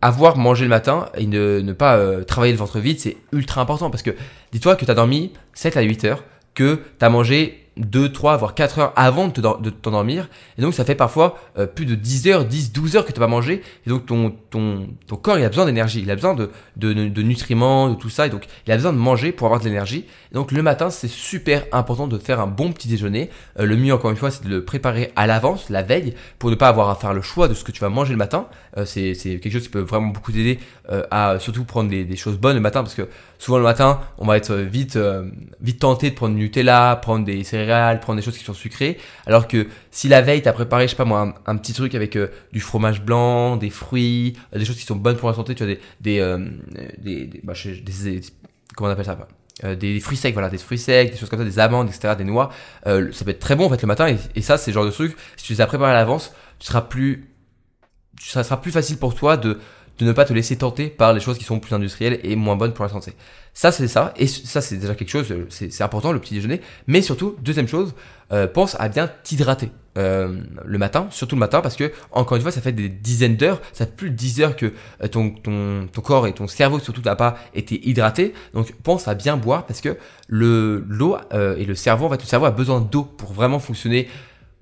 avoir 0.00 0.36
mangé 0.36 0.64
le 0.64 0.70
matin 0.70 1.06
et 1.16 1.28
ne, 1.28 1.72
pas 1.72 2.24
travailler 2.24 2.52
le 2.52 2.58
ventre 2.58 2.80
vide, 2.80 2.98
c'est 2.98 3.16
ultra 3.30 3.60
important 3.60 3.90
parce 3.90 4.02
que 4.02 4.10
dis-toi 4.50 4.74
que 4.74 4.84
tu 4.84 4.90
as 4.90 4.94
dormi 4.94 5.32
7 5.54 5.76
à 5.76 5.82
8 5.82 6.04
heures, 6.06 6.24
que 6.54 6.80
tu 6.98 7.04
as 7.04 7.08
mangé 7.08 7.62
2, 7.78 8.12
3, 8.12 8.36
voire 8.36 8.54
4 8.54 8.78
heures 8.78 8.92
avant 8.96 9.28
de 9.28 9.70
t'endormir. 9.70 10.28
Et 10.58 10.62
donc 10.62 10.74
ça 10.74 10.84
fait 10.84 10.94
parfois 10.94 11.38
euh, 11.58 11.66
plus 11.66 11.86
de 11.86 11.94
10 11.94 12.28
heures, 12.28 12.44
10, 12.44 12.72
12 12.72 12.96
heures 12.96 13.06
que 13.06 13.12
tu 13.12 13.18
n'as 13.18 13.26
pas 13.26 13.30
mangé. 13.30 13.62
Et 13.86 13.90
donc 13.90 14.04
ton, 14.06 14.34
ton, 14.50 14.88
ton 15.06 15.16
corps, 15.16 15.38
il 15.38 15.44
a 15.44 15.48
besoin 15.48 15.64
d'énergie, 15.64 16.02
il 16.02 16.10
a 16.10 16.14
besoin 16.14 16.34
de, 16.34 16.50
de, 16.76 16.92
de, 16.92 17.22
nutriments, 17.22 17.88
de 17.88 17.94
tout 17.94 18.10
ça. 18.10 18.26
Et 18.26 18.30
donc 18.30 18.44
il 18.66 18.72
a 18.72 18.76
besoin 18.76 18.92
de 18.92 18.98
manger 18.98 19.32
pour 19.32 19.46
avoir 19.46 19.60
de 19.60 19.64
l'énergie. 19.64 20.04
donc 20.32 20.52
le 20.52 20.62
matin, 20.62 20.90
c'est 20.90 21.08
super 21.08 21.64
important 21.72 22.06
de 22.06 22.18
faire 22.18 22.40
un 22.40 22.46
bon 22.46 22.72
petit 22.72 22.88
déjeuner. 22.88 23.30
Euh, 23.58 23.64
le 23.64 23.76
mieux, 23.76 23.94
encore 23.94 24.10
une 24.10 24.16
fois, 24.16 24.30
c'est 24.30 24.44
de 24.44 24.50
le 24.50 24.64
préparer 24.64 25.10
à 25.16 25.26
l'avance, 25.26 25.70
la 25.70 25.82
veille, 25.82 26.14
pour 26.38 26.50
ne 26.50 26.54
pas 26.54 26.68
avoir 26.68 26.90
à 26.90 26.94
faire 26.94 27.14
le 27.14 27.22
choix 27.22 27.48
de 27.48 27.54
ce 27.54 27.64
que 27.64 27.72
tu 27.72 27.80
vas 27.80 27.88
manger 27.88 28.12
le 28.12 28.18
matin. 28.18 28.48
Euh, 28.76 28.84
c'est 28.84 29.14
quelque 29.14 29.50
chose 29.50 29.62
qui 29.62 29.70
peut 29.70 29.80
vraiment 29.80 30.08
beaucoup 30.08 30.32
t'aider 30.32 30.58
à 31.10 31.38
surtout 31.38 31.64
prendre 31.64 31.88
des, 31.88 32.04
des, 32.04 32.16
choses 32.16 32.36
bonnes 32.36 32.56
le 32.56 32.60
matin. 32.60 32.82
Parce 32.82 32.94
que 32.94 33.08
souvent 33.42 33.58
le 33.58 33.64
matin, 33.64 34.00
on 34.18 34.26
va 34.26 34.36
être 34.36 34.54
vite, 34.54 34.98
vite 35.60 35.80
tenté 35.80 36.10
de 36.10 36.14
prendre 36.14 36.36
du 36.36 36.42
Nutella, 36.42 36.98
prendre 37.02 37.24
des 37.24 37.42
céréales 37.42 38.00
prendre 38.02 38.18
des 38.18 38.24
choses 38.24 38.36
qui 38.36 38.44
sont 38.44 38.52
sucrées. 38.52 38.98
Alors 39.26 39.48
que 39.48 39.66
si 39.90 40.08
la 40.08 40.20
veille, 40.20 40.42
t'as 40.42 40.52
préparé, 40.52 40.86
je 40.86 40.90
sais 40.90 40.96
pas 40.96 41.06
moi, 41.06 41.34
un, 41.46 41.56
petit 41.56 41.72
truc 41.72 41.94
avec 41.94 42.16
euh, 42.16 42.28
du 42.52 42.60
fromage 42.60 43.02
blanc, 43.02 43.56
des 43.56 43.70
fruits, 43.70 44.34
euh, 44.54 44.58
des 44.58 44.64
choses 44.64 44.76
qui 44.76 44.84
sont 44.84 44.96
bonnes 44.96 45.16
pour 45.16 45.28
la 45.28 45.34
santé, 45.34 45.54
tu 45.54 45.64
vois, 45.64 45.74
des, 45.74 45.80
des, 46.00 46.20
euh, 46.20 46.38
des, 46.98 47.40
bah, 47.42 47.54
comment 48.76 48.90
on 48.90 48.92
appelle 48.92 49.06
ça 49.06 49.16
des, 49.76 50.00
fruits 50.00 50.16
secs, 50.16 50.32
voilà, 50.32 50.50
des 50.50 50.58
fruits 50.58 50.78
secs, 50.78 51.12
des 51.12 51.16
choses 51.16 51.28
comme 51.28 51.38
ça, 51.38 51.44
des 51.44 51.58
amandes, 51.58 51.88
etc., 51.88 52.14
des 52.16 52.24
noix. 52.24 52.50
ça 52.84 53.24
peut 53.24 53.30
être 53.30 53.38
très 53.38 53.54
bon 53.54 53.66
en 53.66 53.70
fait 53.70 53.80
le 53.80 53.86
matin 53.86 54.08
et, 54.08 54.16
et 54.34 54.42
ça, 54.42 54.58
c'est 54.58 54.72
le 54.72 54.74
genre 54.74 54.84
de 54.84 54.90
truc. 54.90 55.16
Si 55.36 55.44
tu 55.44 55.52
les 55.52 55.60
as 55.60 55.66
préparés 55.66 55.92
à 55.92 55.94
l'avance, 55.94 56.34
tu 56.58 56.66
seras 56.66 56.80
plus, 56.80 57.28
ça 58.20 58.42
sera 58.42 58.60
plus 58.60 58.72
facile 58.72 58.98
pour 58.98 59.14
toi 59.14 59.36
de 59.36 59.60
de 59.98 60.04
ne 60.04 60.12
pas 60.12 60.24
te 60.24 60.32
laisser 60.32 60.56
tenter 60.56 60.88
par 60.88 61.12
les 61.12 61.20
choses 61.20 61.38
qui 61.38 61.44
sont 61.44 61.60
plus 61.60 61.74
industrielles 61.74 62.18
et 62.22 62.36
moins 62.36 62.56
bonnes 62.56 62.72
pour 62.72 62.84
la 62.84 62.90
santé. 62.90 63.12
Ça, 63.54 63.70
c'est 63.70 63.88
ça. 63.88 64.14
Et 64.16 64.26
ça, 64.26 64.60
c'est 64.60 64.76
déjà 64.76 64.94
quelque 64.94 65.10
chose, 65.10 65.30
euh, 65.30 65.46
c'est 65.50 65.82
important, 65.82 66.12
le 66.12 66.18
petit 66.20 66.34
déjeuner. 66.34 66.60
Mais 66.86 67.02
surtout, 67.02 67.36
deuxième 67.42 67.68
chose, 67.68 67.94
euh, 68.32 68.46
pense 68.46 68.76
à 68.80 68.88
bien 68.88 69.10
t'hydrater. 69.22 69.70
Euh, 69.98 70.38
le 70.64 70.78
matin, 70.78 71.08
surtout 71.10 71.36
le 71.36 71.40
matin, 71.40 71.60
parce 71.60 71.76
que 71.76 71.92
encore 72.12 72.36
une 72.36 72.42
fois, 72.42 72.50
ça 72.50 72.62
fait 72.62 72.72
des 72.72 72.88
dizaines 72.88 73.36
d'heures, 73.36 73.60
ça 73.74 73.84
fait 73.84 73.94
plus 73.94 74.08
de 74.08 74.16
10 74.16 74.40
heures 74.40 74.56
que 74.56 74.72
ton, 75.10 75.28
ton, 75.30 75.86
ton 75.92 76.00
corps 76.00 76.26
et 76.26 76.32
ton 76.32 76.46
cerveau 76.46 76.78
surtout 76.78 77.02
n'a 77.02 77.14
pas 77.14 77.36
été 77.54 77.86
hydraté. 77.86 78.32
Donc 78.54 78.72
pense 78.82 79.06
à 79.06 79.14
bien 79.14 79.36
boire 79.36 79.66
parce 79.66 79.82
que 79.82 79.98
le 80.28 80.82
l'eau 80.88 81.18
et 81.34 81.66
le 81.66 81.74
cerveau, 81.74 82.06
en 82.06 82.08
fait, 82.08 82.22
le 82.22 82.26
cerveau 82.26 82.46
a 82.46 82.50
besoin 82.50 82.80
d'eau 82.80 83.04
pour 83.04 83.34
vraiment 83.34 83.58
fonctionner 83.58 84.08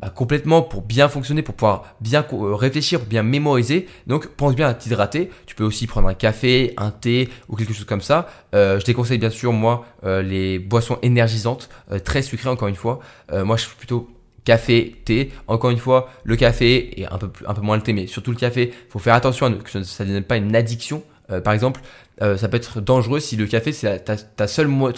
bah, 0.00 0.08
complètement 0.08 0.62
pour 0.62 0.82
bien 0.82 1.08
fonctionner, 1.08 1.42
pour 1.42 1.54
pouvoir 1.54 1.94
bien 2.00 2.24
euh, 2.32 2.54
réfléchir, 2.54 3.00
bien 3.00 3.22
mémoriser. 3.22 3.86
Donc 4.06 4.28
pense 4.28 4.54
bien 4.54 4.66
à 4.66 4.74
t'hydrater. 4.74 5.30
Tu 5.46 5.54
peux 5.54 5.64
aussi 5.64 5.86
prendre 5.86 6.08
un 6.08 6.14
café, 6.14 6.72
un 6.78 6.90
thé 6.90 7.28
ou 7.48 7.56
quelque 7.56 7.74
chose 7.74 7.84
comme 7.84 8.00
ça. 8.00 8.28
Euh, 8.54 8.80
je 8.80 8.84
déconseille 8.86 9.18
bien 9.18 9.30
sûr 9.30 9.52
moi 9.52 9.84
euh, 10.04 10.22
les 10.22 10.58
boissons 10.58 10.98
énergisantes, 11.02 11.68
très 12.04 12.22
sucrées 12.22 12.48
encore 12.48 12.68
une 12.68 12.76
fois. 12.76 13.00
moi 13.32 13.56
je 13.56 13.64
suis 13.64 13.76
plutôt 13.76 14.08
café, 14.44 14.96
thé. 15.04 15.30
Encore 15.48 15.70
une 15.70 15.78
fois, 15.78 16.08
le 16.24 16.34
café 16.34 16.98
et 16.98 17.06
un 17.06 17.18
peu, 17.18 17.30
un 17.46 17.52
peu 17.52 17.60
moins 17.60 17.76
le 17.76 17.82
thé, 17.82 17.92
mais 17.92 18.06
surtout 18.06 18.30
le 18.30 18.36
café, 18.36 18.72
faut 18.88 18.98
faire 18.98 19.14
attention 19.14 19.46
à 19.46 19.50
que 19.50 19.70
ça 19.82 20.04
ne 20.04 20.08
devienne 20.08 20.24
pas 20.24 20.36
une 20.36 20.56
addiction. 20.56 21.02
par 21.44 21.52
exemple, 21.52 21.80
ça 22.20 22.48
peut 22.48 22.56
être 22.56 22.80
dangereux 22.80 23.18
si 23.18 23.36
le 23.36 23.46
café 23.46 23.72
c'est 23.72 24.04
ta, 24.04 24.16
ton 24.16 24.46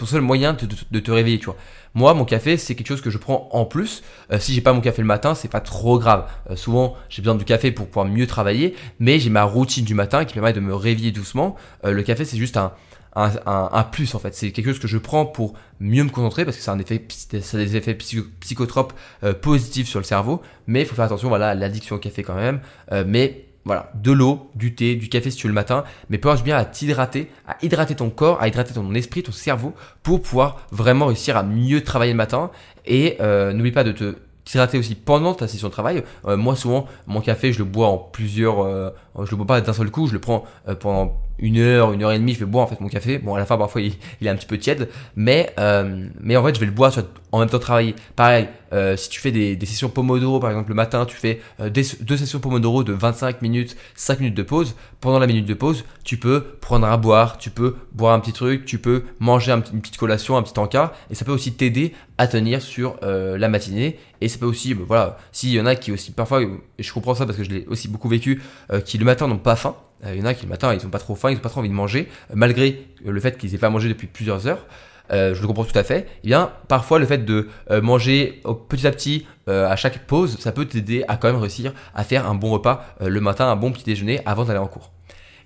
seul 0.07 0.21
moyen 0.21 0.57
de, 0.91 1.01
te 1.01 1.11
réveiller, 1.11 1.39
tu 1.39 1.47
vois. 1.47 1.57
Moi, 1.95 2.15
mon 2.15 2.25
café, 2.25 2.57
c'est 2.57 2.75
quelque 2.75 2.87
chose 2.87 3.03
que 3.03 3.11
je 3.11 3.19
prends 3.19 3.49
en 3.53 3.67
plus. 3.67 4.03
Euh, 4.33 4.39
si 4.39 4.55
j'ai 4.55 4.63
pas 4.63 4.73
mon 4.73 4.81
café 4.81 5.03
le 5.03 5.09
matin, 5.09 5.35
c'est 5.35 5.49
pas 5.49 5.61
trop 5.61 5.99
grave. 5.99 6.27
Euh, 6.51 6.57
souvent, 6.57 6.97
j'ai 7.11 7.21
besoin 7.21 7.35
du 7.35 7.45
café 7.45 7.71
pour 7.71 7.87
pouvoir 7.87 8.07
mieux 8.07 8.27
travailler, 8.27 8.75
mais 8.99 9.19
j'ai 9.19 9.31
ma 9.31 9.45
routine 9.45 9.85
du 9.85 9.95
matin 9.95 10.25
qui 10.25 10.35
permet 10.35 10.55
de 10.55 10.61
me 10.61 10.75
réveiller 10.75 11.13
doucement. 11.13 11.57
Euh, 11.85 11.93
le 11.93 12.03
café, 12.03 12.25
c'est 12.25 12.39
juste 12.39 12.57
un, 12.57 12.73
un, 13.15 13.83
plus 13.85 14.15
en 14.15 14.19
fait. 14.19 14.35
C'est 14.35 14.53
quelque 14.53 14.69
chose 14.69 14.79
que 14.79 14.89
je 14.89 14.97
prends 14.97 15.27
pour 15.27 15.53
mieux 15.81 16.03
me 16.03 16.09
concentrer 16.09 16.47
parce 16.47 16.57
que 16.57 16.63
ça 16.63 16.73
a, 16.73 16.75
un 16.75 16.79
effet, 16.79 17.07
des 17.31 17.77
effets 17.77 17.95
psychotropes 17.95 18.95
positifs 19.43 19.87
sur 19.87 20.01
le 20.01 20.05
cerveau. 20.05 20.41
Mais 20.67 20.81
il 20.81 20.87
faut 20.87 20.95
faire 20.95 21.05
attention 21.05 21.29
voilà, 21.29 21.51
à 21.51 21.55
l'addiction 21.55 21.97
au 21.97 21.99
café 21.99 22.23
quand 22.23 22.35
même. 22.35 22.61
mais 23.07 23.45
voilà, 23.65 23.91
de 23.95 24.13
l'eau, 24.13 24.51
du 24.55 24.75
thé, 24.75 24.97
du 24.97 25.09
café 25.09 25.31
si 25.31 25.37
tu 25.37 25.47
veux 25.47 25.51
le 25.51 25.55
matin, 25.55 25.85
mais 26.11 26.19
pense 26.19 26.43
bien 26.43 26.57
à 26.57 26.65
t'hydrater, 26.65 27.31
à 27.47 27.57
hydrater 27.63 27.95
ton 27.95 28.11
corps, 28.11 28.41
à 28.41 28.49
hydrater 28.49 28.75
ton 28.75 28.93
esprit, 28.95 29.23
ton 29.23 29.33
cerveau, 29.33 29.73
pour 30.03 30.23
pouvoir 30.23 30.67
vraiment 30.71 31.07
réussir 31.07 31.37
à 31.37 31.43
mieux 31.43 31.83
travailler 31.83 32.13
le 32.13 32.17
matin. 32.17 32.51
Et 32.87 33.17
euh, 33.21 33.53
n'oublie 33.53 33.73
pas 33.73 33.85
de 33.85 33.93
te 33.93 34.17
t'hydrater 34.45 34.79
aussi 34.79 34.97
pendant 34.97 35.35
ta 35.35 35.47
session 35.47 35.69
de 35.69 35.73
travail. 35.73 36.03
Euh, 36.27 36.37
moi 36.37 36.57
souvent, 36.57 36.87
mon 37.07 37.21
café, 37.21 37.53
je 37.53 37.59
le 37.59 37.65
bois 37.65 37.87
en 37.87 37.99
plusieurs, 37.99 38.65
euh, 38.65 38.91
je 39.17 39.31
le 39.31 39.37
bois 39.37 39.47
pas 39.47 39.61
d'un 39.61 39.73
seul 39.73 39.91
coup, 39.91 40.09
je 40.09 40.13
le 40.13 40.21
prends 40.21 40.45
pendant 40.81 41.21
une 41.39 41.59
heure, 41.59 41.93
une 41.93 42.03
heure 42.03 42.13
et 42.13 42.19
demie, 42.19 42.35
je 42.35 42.41
vais 42.41 42.47
boire 42.47 42.65
en 42.65 42.69
fait 42.69 42.81
mon 42.81 42.89
café. 42.89 43.19
Bon, 43.19 43.35
à 43.35 43.39
la 43.39 43.47
fin, 43.47 43.57
parfois, 43.57 43.81
il, 43.81 43.95
est 44.23 44.29
un 44.29 44.37
petit 44.37 44.47
peu 44.47 44.59
tiède, 44.59 44.89
mais, 45.17 45.53
euh, 45.59 46.07
mais 46.21 46.37
en 46.37 46.45
fait, 46.45 46.55
je 46.55 46.61
vais 46.61 46.67
le 46.67 46.73
boire 46.73 46.93
en 47.33 47.41
même 47.41 47.49
temps 47.49 47.59
travailler. 47.59 47.95
Pareil, 48.17 48.49
euh, 48.73 48.97
si 48.97 49.09
tu 49.09 49.21
fais 49.21 49.33
des, 49.33 49.57
des, 49.57 49.67
sessions 49.67 49.89
Pomodoro, 49.89 50.41
par 50.41 50.51
exemple, 50.51 50.69
le 50.69 50.75
matin, 50.75 51.05
tu 51.05 51.17
fais 51.17 51.41
euh, 51.61 51.69
deux 51.71 52.17
sessions 52.17 52.39
Pomodoro 52.39 52.85
de 52.85 52.93
25 52.93 53.43
minutes, 53.43 53.77
5 53.95 54.21
minutes 54.21 54.37
de 54.37 54.43
pause. 54.43 54.77
Pendant 55.01 55.19
la 55.19 55.27
minute 55.27 55.47
de 55.47 55.55
pause, 55.55 55.85
tu 56.05 56.17
peux 56.17 56.45
prendre 56.61 56.87
à 56.87 56.97
boire, 56.97 57.39
tu 57.39 57.51
peux 57.51 57.77
boire 57.93 58.15
un 58.15 58.21
petit 58.21 58.33
truc, 58.33 58.65
tu 58.65 58.79
peux 58.79 59.05
manger 59.19 59.53
une 59.53 59.81
petite 59.81 59.97
collation, 59.97 60.37
un 60.37 60.43
petit 60.43 60.59
encas, 60.59 60.93
et 61.11 61.15
ça 61.15 61.25
peut 61.25 61.33
aussi 61.33 61.53
t'aider 61.55 61.93
à 62.19 62.27
tenir 62.29 62.63
sur 62.63 62.97
la 63.03 63.49
matinée. 63.49 63.99
Et 64.21 64.29
ça 64.29 64.39
peut 64.39 64.47
aussi, 64.47 64.75
bah, 64.75 64.85
voilà, 64.87 65.19
s'il 65.33 65.51
y 65.51 65.61
en 65.61 65.67
a 65.67 65.75
qui 65.75 65.91
aussi, 65.91 66.13
parfois, 66.13 66.41
je 66.79 66.93
comprends 66.93 67.17
ça 67.17 67.27
parce 67.27 67.37
que 67.37 67.43
je 67.43 67.51
l'ai 67.51 67.67
aussi 67.67 67.89
beaucoup 67.89 68.09
vécu, 68.09 68.41
qui 68.85 68.97
le 68.97 69.05
matin 69.05 69.27
n'ont 69.27 69.39
pas 69.39 69.57
faim, 69.57 69.75
euh, 69.91 69.92
il 70.07 70.19
y 70.19 70.23
en 70.23 70.27
a 70.27 70.35
qui 70.35 70.45
le 70.45 70.51
matin, 70.51 70.75
ils 70.75 70.85
ont 70.87 70.91
pas 70.91 70.99
trop 70.99 71.15
faim, 71.15 71.31
ils 71.31 71.37
ont 71.37 71.41
pas 71.41 71.49
trop 71.49 71.61
envie 71.61 71.69
de 71.69 71.75
manger, 71.75 72.09
euh, 72.31 72.35
malgré 72.37 72.87
le 73.05 73.21
fait 73.21 73.39
qu'ils 73.39 73.55
aient 73.55 73.59
pas 73.59 73.71
mangé 73.71 73.89
depuis 73.89 74.07
plusieurs 74.07 74.47
heures. 74.47 74.67
Euh, 75.13 75.35
je 75.35 75.43
le 75.43 75.47
comprends 75.47 75.65
tout 75.65 75.79
à 75.79 75.83
fait. 75.83 76.07
Eh 76.25 76.29
bien, 76.29 76.53
parfois, 76.69 76.99
le 76.99 77.07
fait 77.07 77.19
de 77.19 77.49
manger 77.83 78.41
petit 78.69 78.87
à 78.87 78.91
petit 78.91 79.27
à 79.47 79.77
chaque 79.77 80.07
pause, 80.07 80.39
ça 80.39 80.53
peut 80.53 80.65
t'aider 80.65 81.05
à 81.09 81.17
quand 81.17 81.29
même 81.29 81.41
réussir 81.41 81.75
à 81.95 82.05
faire 82.05 82.31
un 82.31 82.35
bon 82.35 82.51
repas 82.51 82.87
le 83.01 83.21
matin, 83.21 83.47
un 83.51 83.57
bon 83.57 83.73
petit 83.73 83.85
déjeuner 83.85 84.21
avant 84.25 84.45
d'aller 84.45 84.61
en 84.61 84.69
cours. 84.69 84.91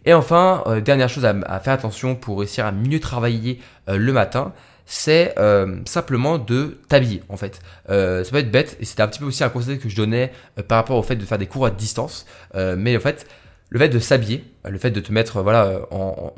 Et 0.04 0.14
enfin, 0.14 0.62
dernière 0.84 1.08
chose 1.08 1.24
à, 1.24 1.60
faire 1.60 1.72
attention 1.72 2.14
pour 2.14 2.38
réussir 2.38 2.66
à 2.66 2.72
mieux 2.72 3.00
travailler 3.00 3.58
le 3.88 4.12
matin, 4.12 4.52
c'est 4.84 5.34
simplement 5.86 6.38
de 6.38 6.78
t'habiller 6.88 7.22
en 7.28 7.36
fait. 7.36 7.60
ça 7.88 8.30
peut 8.30 8.36
être 8.36 8.52
bête 8.52 8.76
et 8.78 8.84
c'était 8.84 9.02
un 9.02 9.08
petit 9.08 9.20
peu 9.20 9.26
aussi 9.26 9.42
un 9.42 9.48
conseil 9.48 9.78
que 9.78 9.88
je 9.88 9.96
donnais 9.96 10.30
par 10.68 10.76
rapport 10.76 10.98
au 10.98 11.02
fait 11.02 11.16
de 11.16 11.24
faire 11.24 11.38
des 11.38 11.46
cours 11.46 11.66
à 11.66 11.70
distance. 11.70 12.26
mais 12.54 12.96
en 12.96 13.00
fait, 13.00 13.26
le 13.68 13.78
fait 13.78 13.88
de 13.88 13.98
s'habiller, 13.98 14.44
le 14.64 14.78
fait 14.78 14.90
de 14.90 15.00
te 15.00 15.12
mettre, 15.12 15.42
voilà, 15.42 15.80
en, 15.90 16.32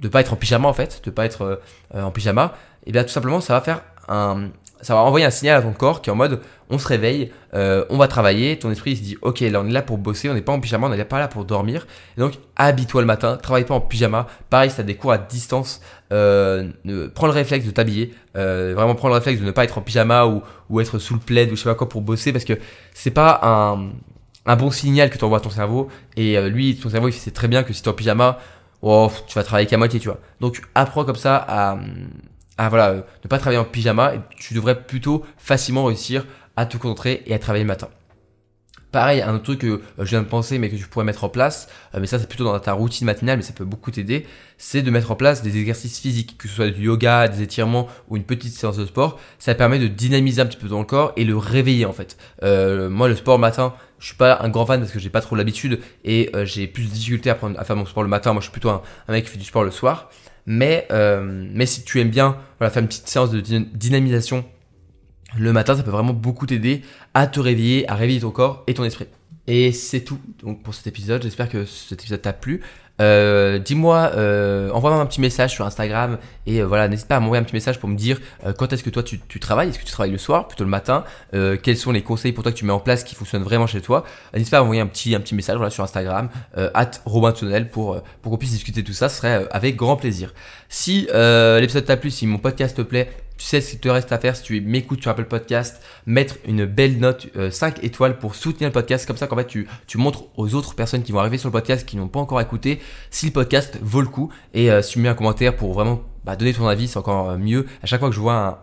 de 0.00 0.08
pas 0.08 0.20
être 0.20 0.32
en 0.32 0.36
pyjama 0.36 0.68
en 0.68 0.72
fait, 0.72 1.02
de 1.04 1.10
pas 1.10 1.24
être 1.24 1.60
euh, 1.94 2.02
en 2.02 2.10
pyjama, 2.10 2.54
et 2.84 2.88
eh 2.88 2.92
bien 2.92 3.04
tout 3.04 3.10
simplement 3.10 3.40
ça 3.40 3.54
va 3.54 3.60
faire 3.60 3.82
un, 4.08 4.48
ça 4.82 4.94
va 4.94 5.00
envoyer 5.00 5.24
un 5.24 5.30
signal 5.30 5.58
à 5.58 5.62
ton 5.62 5.72
corps 5.72 6.02
qui 6.02 6.10
est 6.10 6.12
en 6.12 6.16
mode, 6.16 6.40
on 6.68 6.78
se 6.78 6.88
réveille, 6.88 7.30
euh, 7.54 7.84
on 7.88 7.98
va 7.98 8.08
travailler, 8.08 8.58
ton 8.58 8.70
esprit 8.70 8.96
se 8.96 9.02
dit, 9.02 9.16
ok, 9.22 9.40
là 9.40 9.60
on 9.60 9.66
est 9.66 9.72
là 9.72 9.82
pour 9.82 9.96
bosser, 9.96 10.28
on 10.28 10.34
n'est 10.34 10.42
pas 10.42 10.52
en 10.52 10.60
pyjama, 10.60 10.88
on 10.88 10.90
n'est 10.90 11.04
pas 11.04 11.20
là 11.20 11.28
pour 11.28 11.44
dormir, 11.44 11.86
donc 12.18 12.34
habille-toi 12.56 13.00
le 13.00 13.06
matin, 13.06 13.36
travaille 13.36 13.64
pas 13.64 13.74
en 13.74 13.80
pyjama, 13.80 14.26
pareil 14.50 14.70
si 14.70 14.80
as 14.80 14.84
des 14.84 14.96
cours 14.96 15.12
à 15.12 15.18
distance, 15.18 15.80
euh, 16.12 16.68
prends 17.14 17.26
le 17.26 17.32
réflexe 17.32 17.64
de 17.64 17.70
t'habiller, 17.70 18.12
euh, 18.36 18.72
vraiment 18.74 18.94
prends 18.94 19.08
le 19.08 19.14
réflexe 19.14 19.40
de 19.40 19.46
ne 19.46 19.52
pas 19.52 19.64
être 19.64 19.78
en 19.78 19.82
pyjama 19.82 20.26
ou, 20.26 20.42
ou 20.68 20.80
être 20.80 20.98
sous 20.98 21.14
le 21.14 21.20
plaid 21.20 21.52
ou 21.52 21.56
je 21.56 21.62
sais 21.62 21.68
pas 21.68 21.76
quoi 21.76 21.88
pour 21.88 22.00
bosser 22.00 22.32
parce 22.32 22.44
que 22.44 22.54
c'est 22.92 23.12
pas 23.12 23.40
un 23.42 23.90
un 24.46 24.56
bon 24.56 24.70
signal 24.70 25.10
que 25.10 25.18
tu 25.18 25.24
envoies 25.24 25.38
à 25.38 25.40
ton 25.40 25.50
cerveau. 25.50 25.88
Et 26.16 26.36
euh, 26.36 26.48
lui, 26.48 26.76
ton 26.76 26.90
cerveau, 26.90 27.08
il 27.08 27.12
sait 27.12 27.30
très 27.30 27.48
bien 27.48 27.62
que 27.62 27.72
si 27.72 27.82
tu 27.82 27.88
es 27.88 27.92
en 27.92 27.94
pyjama, 27.94 28.38
tu 28.82 29.34
vas 29.34 29.44
travailler 29.44 29.66
qu'à 29.66 29.78
moitié, 29.78 30.00
tu 30.00 30.08
vois. 30.08 30.18
Donc 30.40 30.62
apprends 30.74 31.04
comme 31.04 31.16
ça 31.16 31.36
à, 31.36 31.78
à 32.58 32.68
voilà, 32.68 32.88
euh, 32.90 33.02
ne 33.24 33.28
pas 33.28 33.38
travailler 33.38 33.60
en 33.60 33.64
pyjama 33.64 34.14
et 34.14 34.20
tu 34.36 34.54
devrais 34.54 34.82
plutôt 34.82 35.24
facilement 35.36 35.84
réussir 35.84 36.26
à 36.56 36.66
te 36.66 36.76
concentrer 36.76 37.22
et 37.26 37.34
à 37.34 37.38
travailler 37.38 37.64
le 37.64 37.68
matin. 37.68 37.88
Pareil, 38.92 39.22
un 39.22 39.34
autre 39.34 39.44
truc 39.44 39.60
que 39.60 39.66
euh, 39.66 39.80
je 39.98 40.04
viens 40.04 40.22
de 40.22 40.28
penser 40.28 40.58
mais 40.58 40.70
que 40.70 40.76
tu 40.76 40.86
pourrais 40.86 41.04
mettre 41.04 41.24
en 41.24 41.28
place, 41.28 41.68
mais 41.98 42.06
ça 42.06 42.18
c'est 42.18 42.28
plutôt 42.28 42.44
dans 42.44 42.58
ta 42.60 42.72
routine 42.74 43.06
matinale, 43.06 43.38
mais 43.38 43.42
ça 43.42 43.52
peut 43.52 43.64
beaucoup 43.64 43.90
t'aider, 43.90 44.26
c'est 44.58 44.82
de 44.82 44.90
mettre 44.90 45.10
en 45.10 45.16
place 45.16 45.42
des 45.42 45.58
exercices 45.58 45.98
physiques, 45.98 46.36
que 46.38 46.46
ce 46.46 46.54
soit 46.54 46.70
du 46.70 46.82
yoga, 46.82 47.26
des 47.28 47.42
étirements 47.42 47.88
ou 48.08 48.16
une 48.16 48.24
petite 48.24 48.52
séance 48.52 48.76
de 48.76 48.86
sport. 48.86 49.18
Ça 49.38 49.54
permet 49.54 49.78
de 49.78 49.88
dynamiser 49.88 50.42
un 50.42 50.46
petit 50.46 50.58
peu 50.58 50.68
ton 50.68 50.84
corps 50.84 51.12
et 51.16 51.24
le 51.24 51.36
réveiller 51.36 51.86
en 51.86 51.92
fait. 51.92 52.16
moi 52.42 53.08
le 53.08 53.16
sport 53.16 53.38
matin, 53.38 53.74
je 54.02 54.08
suis 54.08 54.16
pas 54.16 54.40
un 54.42 54.48
grand 54.48 54.66
fan 54.66 54.80
parce 54.80 54.90
que 54.90 54.98
j'ai 54.98 55.10
pas 55.10 55.20
trop 55.20 55.36
l'habitude 55.36 55.78
et 56.04 56.28
euh, 56.34 56.44
j'ai 56.44 56.66
plus 56.66 56.82
de 56.82 56.90
difficultés 56.90 57.30
à, 57.30 57.36
prendre, 57.36 57.58
à 57.58 57.62
faire 57.62 57.76
mon 57.76 57.86
sport 57.86 58.02
le 58.02 58.08
matin. 58.08 58.32
Moi, 58.32 58.40
je 58.40 58.46
suis 58.46 58.52
plutôt 58.52 58.70
un, 58.70 58.82
mec 59.08 59.24
qui 59.24 59.30
fait 59.30 59.38
du 59.38 59.44
sport 59.44 59.62
le 59.62 59.70
soir. 59.70 60.10
Mais, 60.44 60.88
euh, 60.90 61.46
mais 61.52 61.66
si 61.66 61.84
tu 61.84 62.00
aimes 62.00 62.10
bien 62.10 62.36
voilà, 62.58 62.72
faire 62.72 62.82
une 62.82 62.88
petite 62.88 63.06
séance 63.06 63.30
de 63.30 63.40
dynamisation 63.40 64.44
le 65.38 65.52
matin, 65.52 65.76
ça 65.76 65.82
peut 65.82 65.90
vraiment 65.90 66.12
beaucoup 66.12 66.46
t'aider 66.46 66.82
à 67.14 67.26
te 67.26 67.40
réveiller, 67.40 67.88
à 67.88 67.94
réveiller 67.94 68.20
ton 68.20 68.30
corps 68.30 68.64
et 68.66 68.74
ton 68.74 68.84
esprit. 68.84 69.06
Et 69.46 69.72
c'est 69.72 70.02
tout 70.02 70.18
donc 70.42 70.62
pour 70.62 70.74
cet 70.74 70.86
épisode. 70.86 71.22
J'espère 71.22 71.48
que 71.48 71.64
cet 71.64 72.00
épisode 72.00 72.22
t'a 72.22 72.32
plu. 72.32 72.62
Euh, 73.00 73.58
dis-moi, 73.58 74.12
euh, 74.14 74.70
envoie-moi 74.70 75.00
un 75.00 75.06
petit 75.06 75.20
message 75.20 75.52
sur 75.52 75.64
Instagram 75.64 76.18
et 76.46 76.60
euh, 76.60 76.66
voilà, 76.66 76.88
n'hésite 76.88 77.08
pas 77.08 77.16
à 77.16 77.20
m'envoyer 77.20 77.40
un 77.40 77.44
petit 77.44 77.54
message 77.54 77.80
pour 77.80 77.88
me 77.88 77.96
dire 77.96 78.20
quand 78.58 78.72
est-ce 78.72 78.84
que 78.84 78.90
toi 78.90 79.02
tu, 79.02 79.18
travailles, 79.40 79.70
est-ce 79.70 79.78
que 79.78 79.84
tu 79.84 79.90
travailles 79.90 80.12
le 80.12 80.18
soir, 80.18 80.46
plutôt 80.46 80.64
le 80.64 80.70
matin, 80.70 81.04
quels 81.32 81.76
sont 81.76 81.92
les 81.92 82.02
conseils 82.02 82.32
pour 82.32 82.42
toi 82.42 82.52
que 82.52 82.56
tu 82.56 82.64
mets 82.64 82.72
en 82.72 82.80
place 82.80 83.02
qui 83.02 83.14
fonctionnent 83.14 83.42
vraiment 83.42 83.66
chez 83.66 83.80
toi? 83.80 84.04
N'hésite 84.34 84.50
pas 84.50 84.58
à 84.58 84.60
m'envoyer 84.60 84.80
un 84.80 84.86
petit, 84.86 85.14
un 85.14 85.20
petit 85.20 85.34
message 85.34 85.56
voilà, 85.56 85.70
sur 85.70 85.82
Instagram, 85.82 86.28
at 86.74 86.90
Robin 87.04 87.32
pour, 87.70 88.00
pour 88.20 88.32
qu'on 88.32 88.38
puisse 88.38 88.52
discuter 88.52 88.82
de 88.82 88.86
tout 88.86 88.92
ça, 88.92 89.08
ce 89.08 89.16
serait 89.16 89.46
avec 89.50 89.76
grand 89.76 89.96
plaisir. 89.96 90.34
Si 90.68 91.08
l'épisode 91.12 91.84
t'a 91.84 91.96
plu, 91.96 92.10
si 92.10 92.26
mon 92.26 92.38
podcast 92.38 92.76
te 92.76 92.82
plaît, 92.82 93.10
tu 93.42 93.48
sais 93.48 93.60
ce 93.60 93.70
qu'il 93.70 93.80
te 93.80 93.88
reste 93.88 94.12
à 94.12 94.18
faire 94.18 94.36
si 94.36 94.44
tu 94.44 94.60
m'écoutes 94.60 95.02
sur 95.02 95.10
Apple 95.10 95.24
Podcast, 95.24 95.82
mettre 96.06 96.36
une 96.46 96.64
belle 96.64 96.98
note 97.00 97.26
5 97.50 97.78
euh, 97.78 97.82
étoiles 97.82 98.16
pour 98.18 98.36
soutenir 98.36 98.68
le 98.68 98.72
podcast. 98.72 99.04
Comme 99.04 99.16
ça 99.16 99.26
qu'en 99.26 99.34
fait 99.34 99.48
tu, 99.48 99.66
montres 99.96 100.26
aux 100.36 100.54
autres 100.54 100.76
personnes 100.76 101.02
qui 101.02 101.10
vont 101.10 101.18
arriver 101.18 101.38
sur 101.38 101.48
le 101.48 101.52
podcast, 101.52 101.84
qui 101.84 101.96
n'ont 101.96 102.06
pas 102.06 102.20
encore 102.20 102.40
écouté, 102.40 102.78
si 103.10 103.26
le 103.26 103.32
podcast 103.32 103.80
vaut 103.82 104.00
le 104.00 104.06
coup. 104.06 104.32
Et 104.54 104.70
euh, 104.70 104.80
si 104.80 104.92
tu 104.92 105.00
mets 105.00 105.08
un 105.08 105.14
commentaire 105.14 105.56
pour 105.56 105.72
vraiment 105.72 106.02
bah, 106.24 106.36
donner 106.36 106.54
ton 106.54 106.68
avis, 106.68 106.86
c'est 106.86 106.98
encore 106.98 107.30
euh, 107.30 107.36
mieux. 107.36 107.66
À 107.82 107.86
chaque 107.86 107.98
fois 107.98 108.10
que 108.10 108.14
je 108.14 108.20
vois 108.20 108.60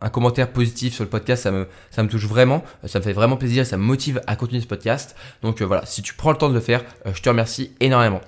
un, 0.00 0.08
commentaire 0.08 0.50
positif 0.50 0.94
sur 0.94 1.04
le 1.04 1.10
podcast, 1.10 1.42
ça 1.42 1.50
me, 1.50 1.68
ça 1.90 2.02
me 2.02 2.08
touche 2.08 2.24
vraiment, 2.26 2.64
ça 2.86 3.00
me 3.00 3.04
fait 3.04 3.12
vraiment 3.12 3.36
plaisir, 3.36 3.66
ça 3.66 3.76
me 3.76 3.82
motive 3.82 4.22
à 4.26 4.36
continuer 4.36 4.62
ce 4.62 4.66
podcast. 4.66 5.16
Donc 5.42 5.60
voilà, 5.60 5.84
si 5.84 6.00
tu 6.00 6.14
prends 6.14 6.30
le 6.30 6.38
temps 6.38 6.48
de 6.48 6.54
le 6.54 6.60
faire, 6.60 6.82
je 7.12 7.20
te 7.20 7.28
remercie 7.28 7.72
énormément. 7.80 8.22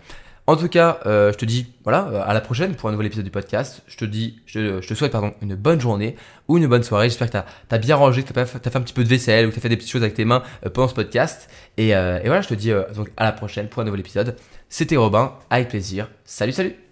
En 0.48 0.56
tout 0.56 0.68
cas, 0.68 1.00
euh, 1.06 1.32
je 1.32 1.38
te 1.38 1.44
dis, 1.44 1.66
voilà, 1.82 2.08
euh, 2.08 2.22
à 2.24 2.32
la 2.32 2.40
prochaine 2.40 2.76
pour 2.76 2.88
un 2.88 2.92
nouvel 2.92 3.08
épisode 3.08 3.24
du 3.24 3.32
podcast. 3.32 3.82
Je 3.88 3.96
te 3.96 4.04
dis, 4.04 4.40
je, 4.46 4.78
te 4.78 4.94
souhaite, 4.94 5.10
pardon, 5.10 5.34
une 5.42 5.56
bonne 5.56 5.80
journée 5.80 6.14
ou 6.46 6.56
une 6.56 6.68
bonne 6.68 6.84
soirée. 6.84 7.08
J'espère 7.08 7.30
que 7.30 7.38
tu 7.38 7.74
as, 7.74 7.78
bien 7.78 7.96
rangé, 7.96 8.22
que 8.22 8.32
tu 8.32 8.38
as, 8.38 8.46
fait 8.46 8.76
un 8.76 8.80
petit 8.80 8.94
peu 8.94 9.02
de 9.02 9.08
vaisselle 9.08 9.46
ou 9.46 9.48
que 9.48 9.54
tu 9.54 9.58
as 9.58 9.62
fait 9.62 9.68
des 9.68 9.76
petites 9.76 9.90
choses 9.90 10.02
avec 10.02 10.14
tes 10.14 10.24
mains 10.24 10.44
euh, 10.64 10.70
pendant 10.70 10.86
ce 10.86 10.94
podcast. 10.94 11.50
Et, 11.76 11.88
et, 11.88 12.22
voilà, 12.26 12.42
je 12.42 12.48
te 12.48 12.54
dis 12.54 12.70
donc 12.94 13.10
à 13.16 13.24
la 13.24 13.32
prochaine 13.32 13.68
pour 13.68 13.82
un 13.82 13.84
nouvel 13.84 14.00
épisode. 14.00 14.36
C'était 14.68 14.96
Robin, 14.96 15.34
avec 15.50 15.68
plaisir. 15.68 16.08
Salut, 16.24 16.52
salut 16.52 16.85